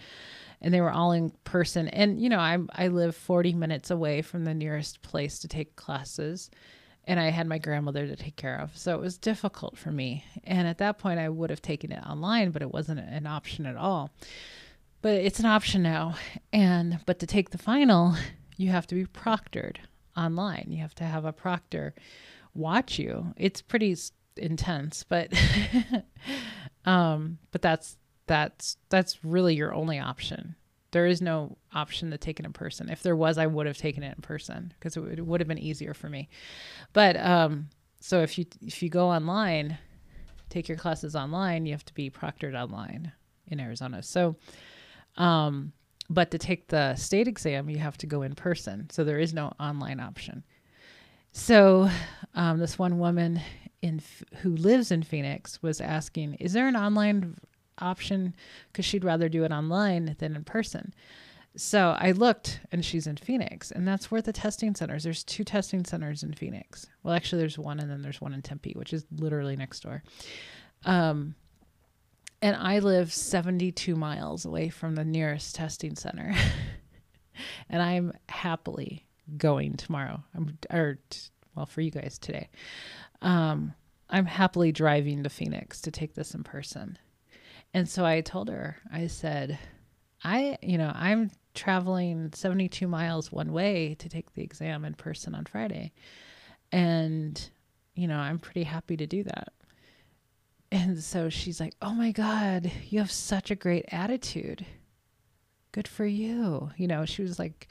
and 0.60 0.72
they 0.72 0.80
were 0.80 0.92
all 0.92 1.10
in 1.10 1.32
person. 1.42 1.88
And 1.88 2.20
you 2.20 2.28
know 2.28 2.38
I 2.38 2.58
I 2.76 2.86
live 2.86 3.16
40 3.16 3.54
minutes 3.54 3.90
away 3.90 4.22
from 4.22 4.44
the 4.44 4.54
nearest 4.54 5.02
place 5.02 5.40
to 5.40 5.48
take 5.48 5.74
classes 5.74 6.48
and 7.06 7.20
I 7.20 7.30
had 7.30 7.46
my 7.46 7.58
grandmother 7.58 8.06
to 8.06 8.16
take 8.16 8.36
care 8.36 8.58
of. 8.60 8.76
So 8.76 8.94
it 8.94 9.00
was 9.00 9.18
difficult 9.18 9.78
for 9.78 9.90
me. 9.90 10.24
And 10.44 10.66
at 10.66 10.78
that 10.78 10.98
point 10.98 11.20
I 11.20 11.28
would 11.28 11.50
have 11.50 11.62
taken 11.62 11.92
it 11.92 12.02
online 12.04 12.50
but 12.50 12.62
it 12.62 12.72
wasn't 12.72 13.00
an 13.00 13.26
option 13.26 13.66
at 13.66 13.76
all. 13.76 14.10
But 15.02 15.14
it's 15.14 15.40
an 15.40 15.46
option 15.46 15.82
now. 15.82 16.16
And 16.52 16.98
but 17.06 17.18
to 17.20 17.26
take 17.26 17.50
the 17.50 17.58
final 17.58 18.14
you 18.56 18.70
have 18.70 18.86
to 18.88 18.94
be 18.94 19.04
proctored 19.04 19.76
online. 20.16 20.66
You 20.70 20.78
have 20.78 20.94
to 20.96 21.04
have 21.04 21.24
a 21.24 21.32
proctor 21.32 21.94
watch 22.54 22.98
you. 22.98 23.34
It's 23.36 23.62
pretty 23.62 23.96
intense, 24.36 25.04
but 25.04 25.32
um, 26.84 27.38
but 27.52 27.62
that's 27.62 27.96
that's 28.26 28.76
that's 28.88 29.24
really 29.24 29.54
your 29.54 29.74
only 29.74 29.98
option. 29.98 30.56
There 30.96 31.04
is 31.04 31.20
no 31.20 31.58
option 31.74 32.10
to 32.12 32.16
take 32.16 32.40
it 32.40 32.46
in 32.46 32.54
person. 32.54 32.88
If 32.88 33.02
there 33.02 33.14
was, 33.14 33.36
I 33.36 33.46
would 33.46 33.66
have 33.66 33.76
taken 33.76 34.02
it 34.02 34.16
in 34.16 34.22
person 34.22 34.72
because 34.78 34.96
it 34.96 35.00
would, 35.00 35.18
it 35.18 35.26
would 35.26 35.42
have 35.42 35.46
been 35.46 35.58
easier 35.58 35.92
for 35.92 36.08
me. 36.08 36.30
But 36.94 37.18
um, 37.18 37.68
so 38.00 38.22
if 38.22 38.38
you 38.38 38.46
if 38.62 38.82
you 38.82 38.88
go 38.88 39.10
online, 39.10 39.76
take 40.48 40.68
your 40.70 40.78
classes 40.78 41.14
online, 41.14 41.66
you 41.66 41.72
have 41.72 41.84
to 41.84 41.92
be 41.92 42.08
proctored 42.08 42.58
online 42.58 43.12
in 43.48 43.60
Arizona. 43.60 44.02
So, 44.02 44.36
um, 45.18 45.74
but 46.08 46.30
to 46.30 46.38
take 46.38 46.68
the 46.68 46.94
state 46.94 47.28
exam, 47.28 47.68
you 47.68 47.76
have 47.76 47.98
to 47.98 48.06
go 48.06 48.22
in 48.22 48.34
person. 48.34 48.88
So 48.88 49.04
there 49.04 49.18
is 49.18 49.34
no 49.34 49.52
online 49.60 50.00
option. 50.00 50.44
So, 51.32 51.90
um, 52.34 52.58
this 52.58 52.78
one 52.78 52.98
woman 52.98 53.42
in 53.82 54.00
who 54.36 54.56
lives 54.56 54.90
in 54.90 55.02
Phoenix 55.02 55.62
was 55.62 55.82
asking, 55.82 56.36
"Is 56.36 56.54
there 56.54 56.68
an 56.68 56.76
online 56.76 57.36
option?" 57.78 58.34
Because 58.72 58.84
she'd 58.84 59.04
rather 59.04 59.28
do 59.28 59.44
it 59.44 59.52
online 59.52 60.16
than 60.18 60.36
in 60.36 60.44
person. 60.44 60.94
So 61.56 61.96
I 61.98 62.10
looked, 62.12 62.60
and 62.70 62.84
she's 62.84 63.06
in 63.06 63.16
Phoenix, 63.16 63.70
and 63.70 63.88
that's 63.88 64.10
where 64.10 64.20
the 64.20 64.32
testing 64.32 64.74
centers. 64.74 65.04
There's 65.04 65.24
two 65.24 65.42
testing 65.42 65.84
centers 65.86 66.22
in 66.22 66.34
Phoenix. 66.34 66.86
Well, 67.02 67.14
actually, 67.14 67.38
there's 67.40 67.58
one, 67.58 67.80
and 67.80 67.90
then 67.90 68.02
there's 68.02 68.20
one 68.20 68.34
in 68.34 68.42
Tempe, 68.42 68.74
which 68.76 68.92
is 68.92 69.06
literally 69.10 69.56
next 69.56 69.80
door. 69.82 70.02
Um, 70.84 71.34
And 72.42 72.54
I 72.56 72.80
live 72.80 73.12
72 73.14 73.96
miles 73.96 74.44
away 74.44 74.68
from 74.68 74.94
the 74.94 75.04
nearest 75.04 75.54
testing 75.54 75.96
center. 75.96 76.34
and 77.70 77.80
I'm 77.82 78.12
happily 78.28 79.06
going 79.38 79.76
tomorrow. 79.78 80.22
I'm 80.34 80.58
or 80.70 80.98
well 81.54 81.64
for 81.66 81.80
you 81.80 81.90
guys 81.90 82.18
today. 82.18 82.50
Um 83.22 83.72
I'm 84.10 84.26
happily 84.26 84.70
driving 84.70 85.22
to 85.24 85.30
Phoenix 85.30 85.80
to 85.80 85.90
take 85.90 86.14
this 86.14 86.34
in 86.34 86.44
person. 86.44 86.98
And 87.76 87.86
so 87.86 88.06
I 88.06 88.22
told 88.22 88.48
her, 88.48 88.78
I 88.90 89.06
said, 89.06 89.58
I, 90.24 90.56
you 90.62 90.78
know, 90.78 90.90
I'm 90.94 91.30
traveling 91.52 92.30
72 92.32 92.88
miles 92.88 93.30
one 93.30 93.52
way 93.52 93.94
to 93.98 94.08
take 94.08 94.32
the 94.32 94.42
exam 94.42 94.86
in 94.86 94.94
person 94.94 95.34
on 95.34 95.44
Friday. 95.44 95.92
And, 96.72 97.38
you 97.94 98.08
know, 98.08 98.16
I'm 98.16 98.38
pretty 98.38 98.62
happy 98.62 98.96
to 98.96 99.06
do 99.06 99.24
that. 99.24 99.52
And 100.72 100.98
so 101.02 101.28
she's 101.28 101.60
like, 101.60 101.74
Oh 101.82 101.92
my 101.92 102.12
God, 102.12 102.72
you 102.88 102.98
have 102.98 103.10
such 103.10 103.50
a 103.50 103.54
great 103.54 103.84
attitude. 103.92 104.64
Good 105.72 105.86
for 105.86 106.06
you. 106.06 106.70
You 106.78 106.86
know, 106.86 107.04
she 107.04 107.20
was 107.20 107.38
like 107.38 107.68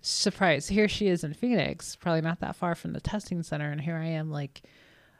surprised. 0.00 0.70
Here 0.70 0.86
she 0.86 1.08
is 1.08 1.24
in 1.24 1.34
Phoenix, 1.34 1.96
probably 1.96 2.20
not 2.20 2.38
that 2.38 2.54
far 2.54 2.76
from 2.76 2.92
the 2.92 3.00
testing 3.00 3.42
center. 3.42 3.72
And 3.72 3.80
here 3.80 3.96
I 3.96 4.06
am, 4.06 4.30
like, 4.30 4.62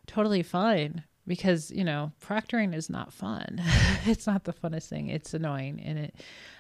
totally 0.07 0.45
fine 0.45 1.03
because, 1.27 1.71
you 1.71 1.85
know, 1.85 2.13
proctoring 2.25 2.75
is 2.75 2.91
not 2.91 3.13
fun. 3.13 3.63
it's 4.07 4.27
not 4.27 4.45
the 4.45 4.53
funnest 4.53 4.89
thing. 4.89 5.09
It's 5.09 5.35
annoying. 5.35 5.81
And 5.81 5.99
it, 5.99 6.15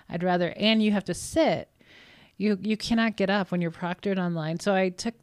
I'd 0.08 0.22
rather, 0.22 0.52
and 0.56 0.82
you 0.82 0.92
have 0.92 1.04
to 1.04 1.14
sit. 1.14 1.70
You, 2.36 2.58
you 2.60 2.76
cannot 2.76 3.16
get 3.16 3.30
up 3.30 3.50
when 3.50 3.60
you're 3.60 3.70
proctored 3.70 4.18
online. 4.18 4.60
So 4.60 4.74
I 4.74 4.90
took, 4.90 5.14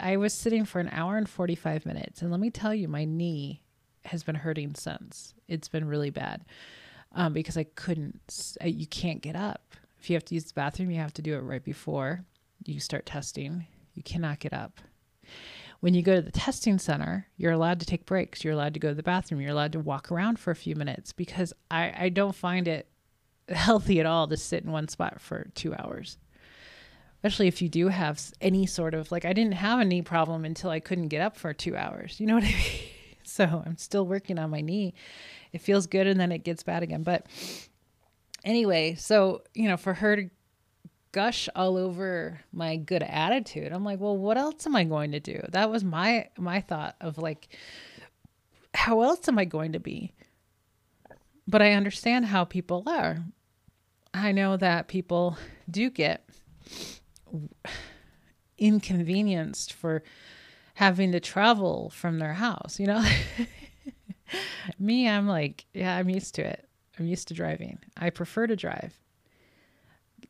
I 0.00 0.16
was 0.16 0.32
sitting 0.32 0.64
for 0.64 0.80
an 0.80 0.88
hour 0.90 1.16
and 1.16 1.28
45 1.28 1.86
minutes. 1.86 2.22
And 2.22 2.30
let 2.30 2.40
me 2.40 2.50
tell 2.50 2.74
you, 2.74 2.88
my 2.88 3.04
knee 3.04 3.62
has 4.06 4.22
been 4.22 4.34
hurting 4.34 4.74
since. 4.74 5.34
It's 5.48 5.68
been 5.68 5.86
really 5.86 6.10
bad 6.10 6.44
um, 7.12 7.32
because 7.32 7.56
I 7.56 7.64
couldn't, 7.64 8.56
you 8.64 8.86
can't 8.86 9.22
get 9.22 9.36
up. 9.36 9.74
If 10.00 10.10
you 10.10 10.16
have 10.16 10.24
to 10.26 10.34
use 10.34 10.44
the 10.44 10.54
bathroom, 10.54 10.90
you 10.90 10.98
have 10.98 11.14
to 11.14 11.22
do 11.22 11.34
it 11.34 11.40
right 11.40 11.64
before 11.64 12.24
you 12.66 12.80
start 12.80 13.06
testing. 13.06 13.66
You 13.94 14.02
cannot 14.02 14.40
get 14.40 14.52
up. 14.52 14.80
When 15.84 15.92
you 15.92 16.00
go 16.00 16.14
to 16.14 16.22
the 16.22 16.32
testing 16.32 16.78
center, 16.78 17.26
you're 17.36 17.52
allowed 17.52 17.78
to 17.80 17.84
take 17.84 18.06
breaks. 18.06 18.42
You're 18.42 18.54
allowed 18.54 18.72
to 18.72 18.80
go 18.80 18.88
to 18.88 18.94
the 18.94 19.02
bathroom. 19.02 19.42
You're 19.42 19.50
allowed 19.50 19.72
to 19.72 19.80
walk 19.80 20.10
around 20.10 20.38
for 20.38 20.50
a 20.50 20.56
few 20.56 20.74
minutes 20.74 21.12
because 21.12 21.52
I, 21.70 21.92
I 21.94 22.08
don't 22.08 22.34
find 22.34 22.66
it 22.66 22.88
healthy 23.50 24.00
at 24.00 24.06
all 24.06 24.26
to 24.28 24.38
sit 24.38 24.64
in 24.64 24.72
one 24.72 24.88
spot 24.88 25.20
for 25.20 25.50
two 25.54 25.74
hours. 25.74 26.16
Especially 27.16 27.48
if 27.48 27.60
you 27.60 27.68
do 27.68 27.88
have 27.88 28.18
any 28.40 28.64
sort 28.64 28.94
of 28.94 29.12
like, 29.12 29.26
I 29.26 29.34
didn't 29.34 29.52
have 29.52 29.78
a 29.78 29.84
knee 29.84 30.00
problem 30.00 30.46
until 30.46 30.70
I 30.70 30.80
couldn't 30.80 31.08
get 31.08 31.20
up 31.20 31.36
for 31.36 31.52
two 31.52 31.76
hours. 31.76 32.18
You 32.18 32.28
know 32.28 32.36
what 32.36 32.44
I 32.44 32.46
mean? 32.52 32.88
So 33.22 33.62
I'm 33.66 33.76
still 33.76 34.06
working 34.06 34.38
on 34.38 34.48
my 34.48 34.62
knee. 34.62 34.94
It 35.52 35.60
feels 35.60 35.86
good 35.86 36.06
and 36.06 36.18
then 36.18 36.32
it 36.32 36.44
gets 36.44 36.62
bad 36.62 36.82
again. 36.82 37.02
But 37.02 37.26
anyway, 38.42 38.94
so, 38.94 39.42
you 39.52 39.68
know, 39.68 39.76
for 39.76 39.92
her 39.92 40.16
to 40.16 40.30
gush 41.14 41.48
all 41.54 41.76
over 41.76 42.40
my 42.52 42.76
good 42.76 43.04
attitude, 43.04 43.72
I'm 43.72 43.84
like, 43.84 44.00
well, 44.00 44.16
what 44.16 44.36
else 44.36 44.66
am 44.66 44.74
I 44.74 44.82
going 44.82 45.12
to 45.12 45.20
do? 45.20 45.40
That 45.52 45.70
was 45.70 45.84
my 45.84 46.28
my 46.36 46.60
thought 46.60 46.96
of 47.00 47.18
like 47.18 47.56
how 48.74 49.02
else 49.02 49.28
am 49.28 49.38
I 49.38 49.44
going 49.44 49.72
to 49.72 49.78
be? 49.78 50.12
But 51.46 51.62
I 51.62 51.72
understand 51.72 52.26
how 52.26 52.44
people 52.44 52.82
are. 52.86 53.18
I 54.12 54.32
know 54.32 54.56
that 54.56 54.88
people 54.88 55.38
do 55.70 55.88
get 55.90 56.28
inconvenienced 58.58 59.72
for 59.72 60.02
having 60.74 61.12
to 61.12 61.20
travel 61.20 61.90
from 61.90 62.18
their 62.18 62.34
house, 62.34 62.80
you 62.80 62.86
know? 62.86 63.04
Me, 64.78 65.08
I'm 65.08 65.28
like, 65.28 65.66
yeah, 65.72 65.96
I'm 65.96 66.08
used 66.08 66.34
to 66.36 66.42
it. 66.42 66.68
I'm 66.98 67.06
used 67.06 67.28
to 67.28 67.34
driving. 67.34 67.78
I 67.96 68.10
prefer 68.10 68.48
to 68.48 68.56
drive. 68.56 68.98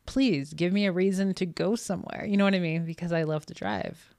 Please 0.06 0.52
give 0.54 0.72
me 0.72 0.86
a 0.86 0.92
reason 0.92 1.34
to 1.34 1.46
go 1.46 1.76
somewhere. 1.76 2.24
You 2.26 2.36
know 2.36 2.44
what 2.44 2.54
I 2.54 2.60
mean? 2.60 2.84
Because 2.84 3.12
I 3.12 3.22
love 3.22 3.46
to 3.46 3.54
drive. 3.54 4.14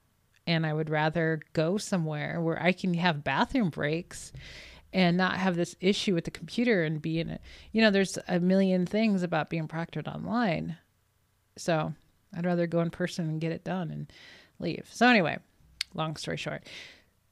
And 0.46 0.64
I 0.64 0.72
would 0.72 0.90
rather 0.90 1.40
go 1.52 1.76
somewhere 1.76 2.40
where 2.40 2.62
I 2.62 2.72
can 2.72 2.94
have 2.94 3.24
bathroom 3.24 3.70
breaks 3.70 4.32
and 4.92 5.16
not 5.16 5.36
have 5.36 5.56
this 5.56 5.74
issue 5.80 6.14
with 6.14 6.24
the 6.24 6.30
computer 6.30 6.84
and 6.84 7.02
be 7.02 7.20
in 7.20 7.28
it. 7.28 7.40
You 7.72 7.82
know, 7.82 7.90
there's 7.90 8.18
a 8.28 8.40
million 8.40 8.86
things 8.86 9.22
about 9.22 9.50
being 9.50 9.68
proctored 9.68 10.06
online. 10.06 10.76
So 11.56 11.92
I'd 12.34 12.46
rather 12.46 12.66
go 12.66 12.80
in 12.80 12.90
person 12.90 13.28
and 13.28 13.40
get 13.40 13.52
it 13.52 13.64
done 13.64 13.90
and 13.90 14.12
leave. 14.58 14.88
So, 14.90 15.08
anyway, 15.08 15.38
long 15.94 16.16
story 16.16 16.36
short, 16.36 16.64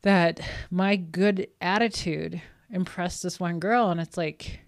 that 0.02 0.40
my 0.70 0.96
good 0.96 1.48
attitude 1.61 2.40
impressed 2.70 3.22
this 3.22 3.38
one 3.38 3.61
girl. 3.61 3.90
And 3.90 4.00
it's 4.00 4.16
like, 4.16 4.61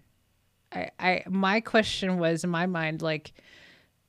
I, 0.71 0.89
I, 0.99 1.23
my 1.27 1.59
question 1.61 2.17
was 2.17 2.43
in 2.43 2.49
my 2.49 2.65
mind, 2.65 3.01
like, 3.01 3.33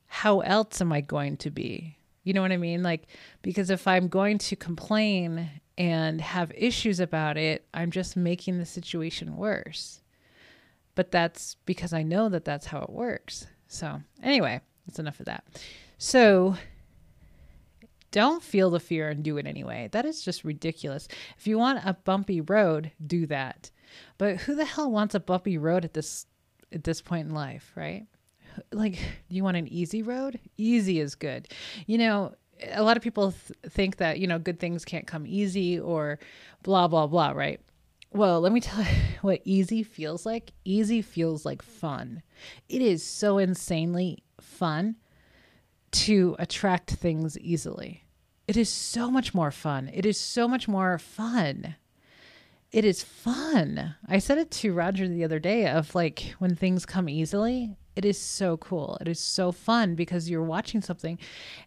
how 0.09 0.41
else 0.41 0.81
am 0.81 0.93
I 0.93 1.01
going 1.01 1.37
to 1.39 1.51
be? 1.51 1.97
You 2.25 2.33
know 2.33 2.43
what 2.43 2.53
I 2.53 2.57
mean? 2.57 2.83
Like, 2.83 3.07
because 3.43 3.71
if 3.71 3.87
I'm 3.87 4.09
going 4.09 4.39
to 4.39 4.57
complain 4.57 5.49
and 5.79 6.21
have 6.21 6.51
issues 6.55 6.99
about 6.99 7.37
it, 7.37 7.67
I'm 7.73 7.91
just 7.91 8.17
making 8.17 8.59
the 8.59 8.67
situation 8.67 9.37
worse. 9.37 10.03
But 10.95 11.13
that's 11.13 11.57
because 11.65 11.93
I 11.93 12.03
know 12.03 12.29
that 12.29 12.45
that's 12.45 12.67
how 12.67 12.81
it 12.81 12.91
works. 12.91 13.47
So, 13.69 14.03
anyway, 14.23 14.61
that's 14.87 14.99
enough 14.99 15.21
of 15.21 15.27
that. 15.27 15.45
So, 15.97 16.57
don't 18.11 18.43
feel 18.43 18.71
the 18.71 18.81
fear 18.81 19.09
and 19.11 19.23
do 19.23 19.37
it 19.37 19.47
anyway. 19.47 19.89
That 19.93 20.05
is 20.05 20.23
just 20.23 20.45
ridiculous. 20.45 21.07
If 21.39 21.47
you 21.47 21.59
want 21.59 21.85
a 21.85 21.95
bumpy 21.95 22.41
road, 22.41 22.91
do 23.07 23.27
that. 23.27 23.71
But 24.17 24.39
who 24.39 24.55
the 24.55 24.65
hell 24.65 24.91
wants 24.91 25.15
a 25.15 25.21
bumpy 25.21 25.59
road 25.59 25.85
at 25.85 25.95
this 25.95 26.27
at 26.73 26.85
this 26.85 27.01
point 27.01 27.29
in 27.29 27.35
life, 27.35 27.73
right? 27.75 28.07
Like, 28.73 28.99
you 29.29 29.45
want 29.45 29.57
an 29.57 29.69
easy 29.69 30.03
road? 30.03 30.39
Easy 30.57 31.01
is 31.01 31.15
good. 31.15 31.49
You 31.87 31.99
know, 31.99 32.35
a 32.73 32.83
lot 32.83 32.97
of 32.97 33.03
people 33.03 33.33
th- 33.33 33.73
think 33.73 33.97
that, 33.97 34.19
you 34.19 34.27
know, 34.27 34.39
good 34.39 34.59
things 34.59 34.85
can't 34.85 35.07
come 35.07 35.27
easy 35.27 35.79
or 35.79 36.19
blah 36.63 36.89
blah 36.89 37.07
blah, 37.07 37.31
right? 37.31 37.61
Well, 38.13 38.41
let 38.41 38.53
me 38.53 38.61
tell 38.61 38.83
you 38.83 38.89
what 39.23 39.41
easy 39.45 39.83
feels 39.83 40.25
like. 40.25 40.53
Easy 40.65 41.03
feels 41.03 41.45
like 41.45 41.63
fun. 41.63 42.23
It 42.69 42.83
is 42.83 43.03
so 43.03 43.39
insanely 43.39 44.23
fun 44.41 44.97
to 45.91 46.37
attract 46.39 46.91
things 46.93 47.39
easily. 47.39 48.05
It 48.47 48.57
is 48.57 48.71
so 48.71 49.11
much 49.11 49.35
more 49.35 49.51
fun. 49.51 49.91
It 49.93 50.07
is 50.07 50.19
so 50.19 50.49
much 50.49 50.69
more 50.69 50.99
fun. 50.99 51.77
It 52.71 52.85
is 52.85 53.03
fun. 53.03 53.95
I 54.07 54.19
said 54.19 54.39
it 54.39 54.51
to 54.53 54.73
Roger 54.73 55.09
the 55.09 55.25
other 55.25 55.39
day 55.39 55.67
of 55.67 55.95
like 55.95 56.35
when 56.39 56.55
things 56.55 56.85
come 56.87 57.09
easily, 57.09 57.77
it 57.99 58.05
is 58.05 58.17
so 58.17 58.57
cool. 58.59 58.97
It 59.01 59.09
is 59.09 59.19
so 59.19 59.51
fun 59.51 59.97
because 59.97 60.31
you're 60.31 60.41
watching 60.41 60.81
something 60.81 61.19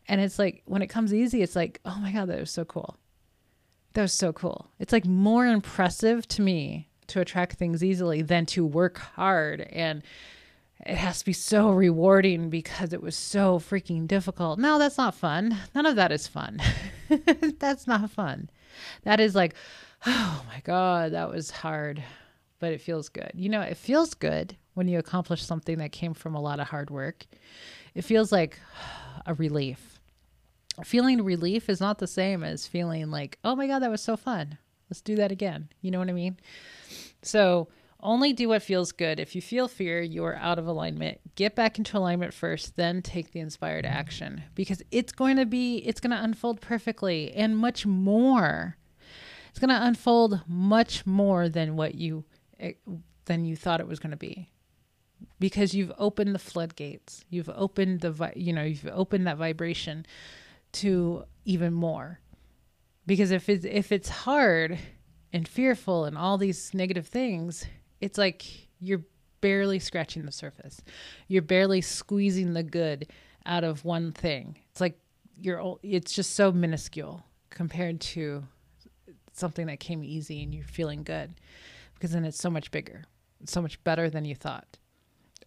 and 0.07 0.21
it's 0.21 0.39
like 0.39 0.61
when 0.63 0.81
it 0.81 0.87
comes 0.87 1.13
easy, 1.13 1.41
it's 1.41 1.57
like, 1.57 1.81
oh 1.83 1.97
my 2.01 2.13
God, 2.13 2.29
that 2.29 2.39
was 2.39 2.49
so 2.49 2.63
cool. 2.63 2.95
That 3.95 4.03
was 4.03 4.13
so 4.13 4.31
cool. 4.31 4.71
It's 4.79 4.93
like 4.93 5.05
more 5.05 5.45
impressive 5.45 6.25
to 6.29 6.41
me 6.41 6.87
to 7.07 7.19
attract 7.19 7.57
things 7.57 7.83
easily 7.83 8.21
than 8.21 8.45
to 8.45 8.65
work 8.65 8.99
hard 8.99 9.67
and 9.73 10.03
it 10.85 10.95
has 10.95 11.19
to 11.19 11.25
be 11.25 11.33
so 11.33 11.69
rewarding 11.69 12.49
because 12.49 12.93
it 12.93 13.03
was 13.03 13.17
so 13.17 13.59
freaking 13.59 14.07
difficult. 14.07 14.57
No, 14.57 14.79
that's 14.79 14.97
not 14.97 15.13
fun. 15.13 15.57
None 15.75 15.85
of 15.85 15.97
that 15.97 16.13
is 16.13 16.27
fun. 16.27 16.61
that's 17.59 17.87
not 17.87 18.09
fun. 18.09 18.49
That 19.03 19.19
is 19.19 19.35
like, 19.35 19.53
oh 20.05 20.45
my 20.47 20.61
God, 20.63 21.11
that 21.11 21.29
was 21.29 21.51
hard, 21.51 22.01
but 22.59 22.71
it 22.71 22.79
feels 22.79 23.09
good. 23.09 23.31
You 23.35 23.49
know, 23.49 23.61
it 23.61 23.75
feels 23.75 24.13
good 24.13 24.55
when 24.73 24.87
you 24.87 24.99
accomplish 24.99 25.43
something 25.43 25.77
that 25.79 25.91
came 25.91 26.13
from 26.13 26.35
a 26.35 26.41
lot 26.41 26.59
of 26.59 26.67
hard 26.67 26.89
work. 26.89 27.25
It 27.93 28.03
feels 28.03 28.31
like 28.31 28.59
a 29.25 29.33
relief. 29.33 29.99
Feeling 30.83 31.23
relief 31.23 31.69
is 31.69 31.81
not 31.81 31.99
the 31.99 32.07
same 32.07 32.43
as 32.43 32.67
feeling 32.67 33.11
like, 33.11 33.37
oh 33.43 33.55
my 33.55 33.67
God, 33.67 33.79
that 33.79 33.91
was 33.91 34.01
so 34.01 34.15
fun. 34.15 34.57
Let's 34.89 35.01
do 35.01 35.15
that 35.17 35.31
again. 35.31 35.69
You 35.81 35.91
know 35.91 35.99
what 35.99 36.09
I 36.09 36.13
mean? 36.13 36.37
So, 37.21 37.67
only 38.03 38.33
do 38.33 38.49
what 38.49 38.63
feels 38.63 38.91
good. 38.91 39.19
If 39.19 39.35
you 39.35 39.43
feel 39.43 39.67
fear, 39.67 40.01
you 40.01 40.25
are 40.25 40.35
out 40.35 40.57
of 40.57 40.65
alignment. 40.65 41.19
Get 41.35 41.55
back 41.55 41.77
into 41.77 41.97
alignment 41.97 42.33
first, 42.33 42.75
then 42.75 43.03
take 43.03 43.31
the 43.31 43.39
inspired 43.39 43.85
action 43.85 44.41
because 44.55 44.81
it's 44.89 45.11
going 45.11 45.37
to 45.37 45.45
be, 45.45 45.77
it's 45.77 46.01
going 46.01 46.09
to 46.09 46.23
unfold 46.23 46.61
perfectly 46.61 47.31
and 47.33 47.55
much 47.55 47.85
more. 47.85 48.75
It's 49.51 49.59
going 49.59 49.69
to 49.69 49.85
unfold 49.85 50.41
much 50.47 51.05
more 51.05 51.47
than 51.47 51.75
what 51.75 51.93
you, 51.93 52.25
eh, 52.59 52.73
than 53.25 53.45
you 53.45 53.55
thought 53.55 53.81
it 53.81 53.87
was 53.87 53.99
going 53.99 54.11
to 54.11 54.17
be 54.17 54.50
because 55.39 55.73
you've 55.73 55.91
opened 55.97 56.35
the 56.35 56.39
floodgates. 56.39 57.25
You've 57.29 57.49
opened 57.49 58.01
the, 58.01 58.31
you 58.35 58.53
know, 58.53 58.63
you've 58.63 58.87
opened 58.91 59.27
that 59.27 59.37
vibration 59.37 60.05
to 60.73 61.25
even 61.45 61.73
more. 61.73 62.19
Because 63.05 63.31
if 63.31 63.49
it's, 63.49 63.65
if 63.65 63.91
it's 63.91 64.09
hard 64.09 64.77
and 65.33 65.47
fearful 65.47 66.05
and 66.05 66.17
all 66.17 66.37
these 66.37 66.73
negative 66.73 67.07
things, 67.07 67.65
it's 67.99 68.17
like 68.17 68.67
you're 68.79 69.03
barely 69.41 69.79
scratching 69.79 70.25
the 70.25 70.31
surface. 70.31 70.81
You're 71.27 71.41
barely 71.41 71.81
squeezing 71.81 72.53
the 72.53 72.63
good 72.63 73.07
out 73.45 73.63
of 73.63 73.83
one 73.83 74.11
thing. 74.11 74.57
It's 74.71 74.81
like 74.81 74.97
you're 75.39 75.77
it's 75.81 76.13
just 76.13 76.35
so 76.35 76.51
minuscule 76.51 77.23
compared 77.49 77.99
to 77.99 78.43
something 79.33 79.67
that 79.67 79.79
came 79.79 80.03
easy 80.03 80.43
and 80.43 80.53
you're 80.53 80.63
feeling 80.63 81.03
good 81.03 81.33
because 81.95 82.11
then 82.11 82.25
it's 82.25 82.37
so 82.39 82.49
much 82.49 82.71
bigger. 82.71 83.03
So 83.45 83.61
much 83.61 83.83
better 83.83 84.09
than 84.09 84.25
you 84.25 84.35
thought. 84.35 84.77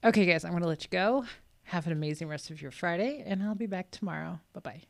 Okay, 0.05 0.27
guys, 0.27 0.45
I'm 0.45 0.51
going 0.51 0.63
to 0.63 0.69
let 0.69 0.85
you 0.85 0.91
go. 0.91 1.25
Have 1.63 1.87
an 1.87 1.93
amazing 1.93 2.29
rest 2.29 2.51
of 2.51 2.61
your 2.61 2.71
Friday, 2.71 3.25
and 3.25 3.43
I'll 3.43 3.55
be 3.55 3.65
back 3.65 3.91
tomorrow. 3.91 4.39
Bye 4.53 4.61
bye. 4.61 4.83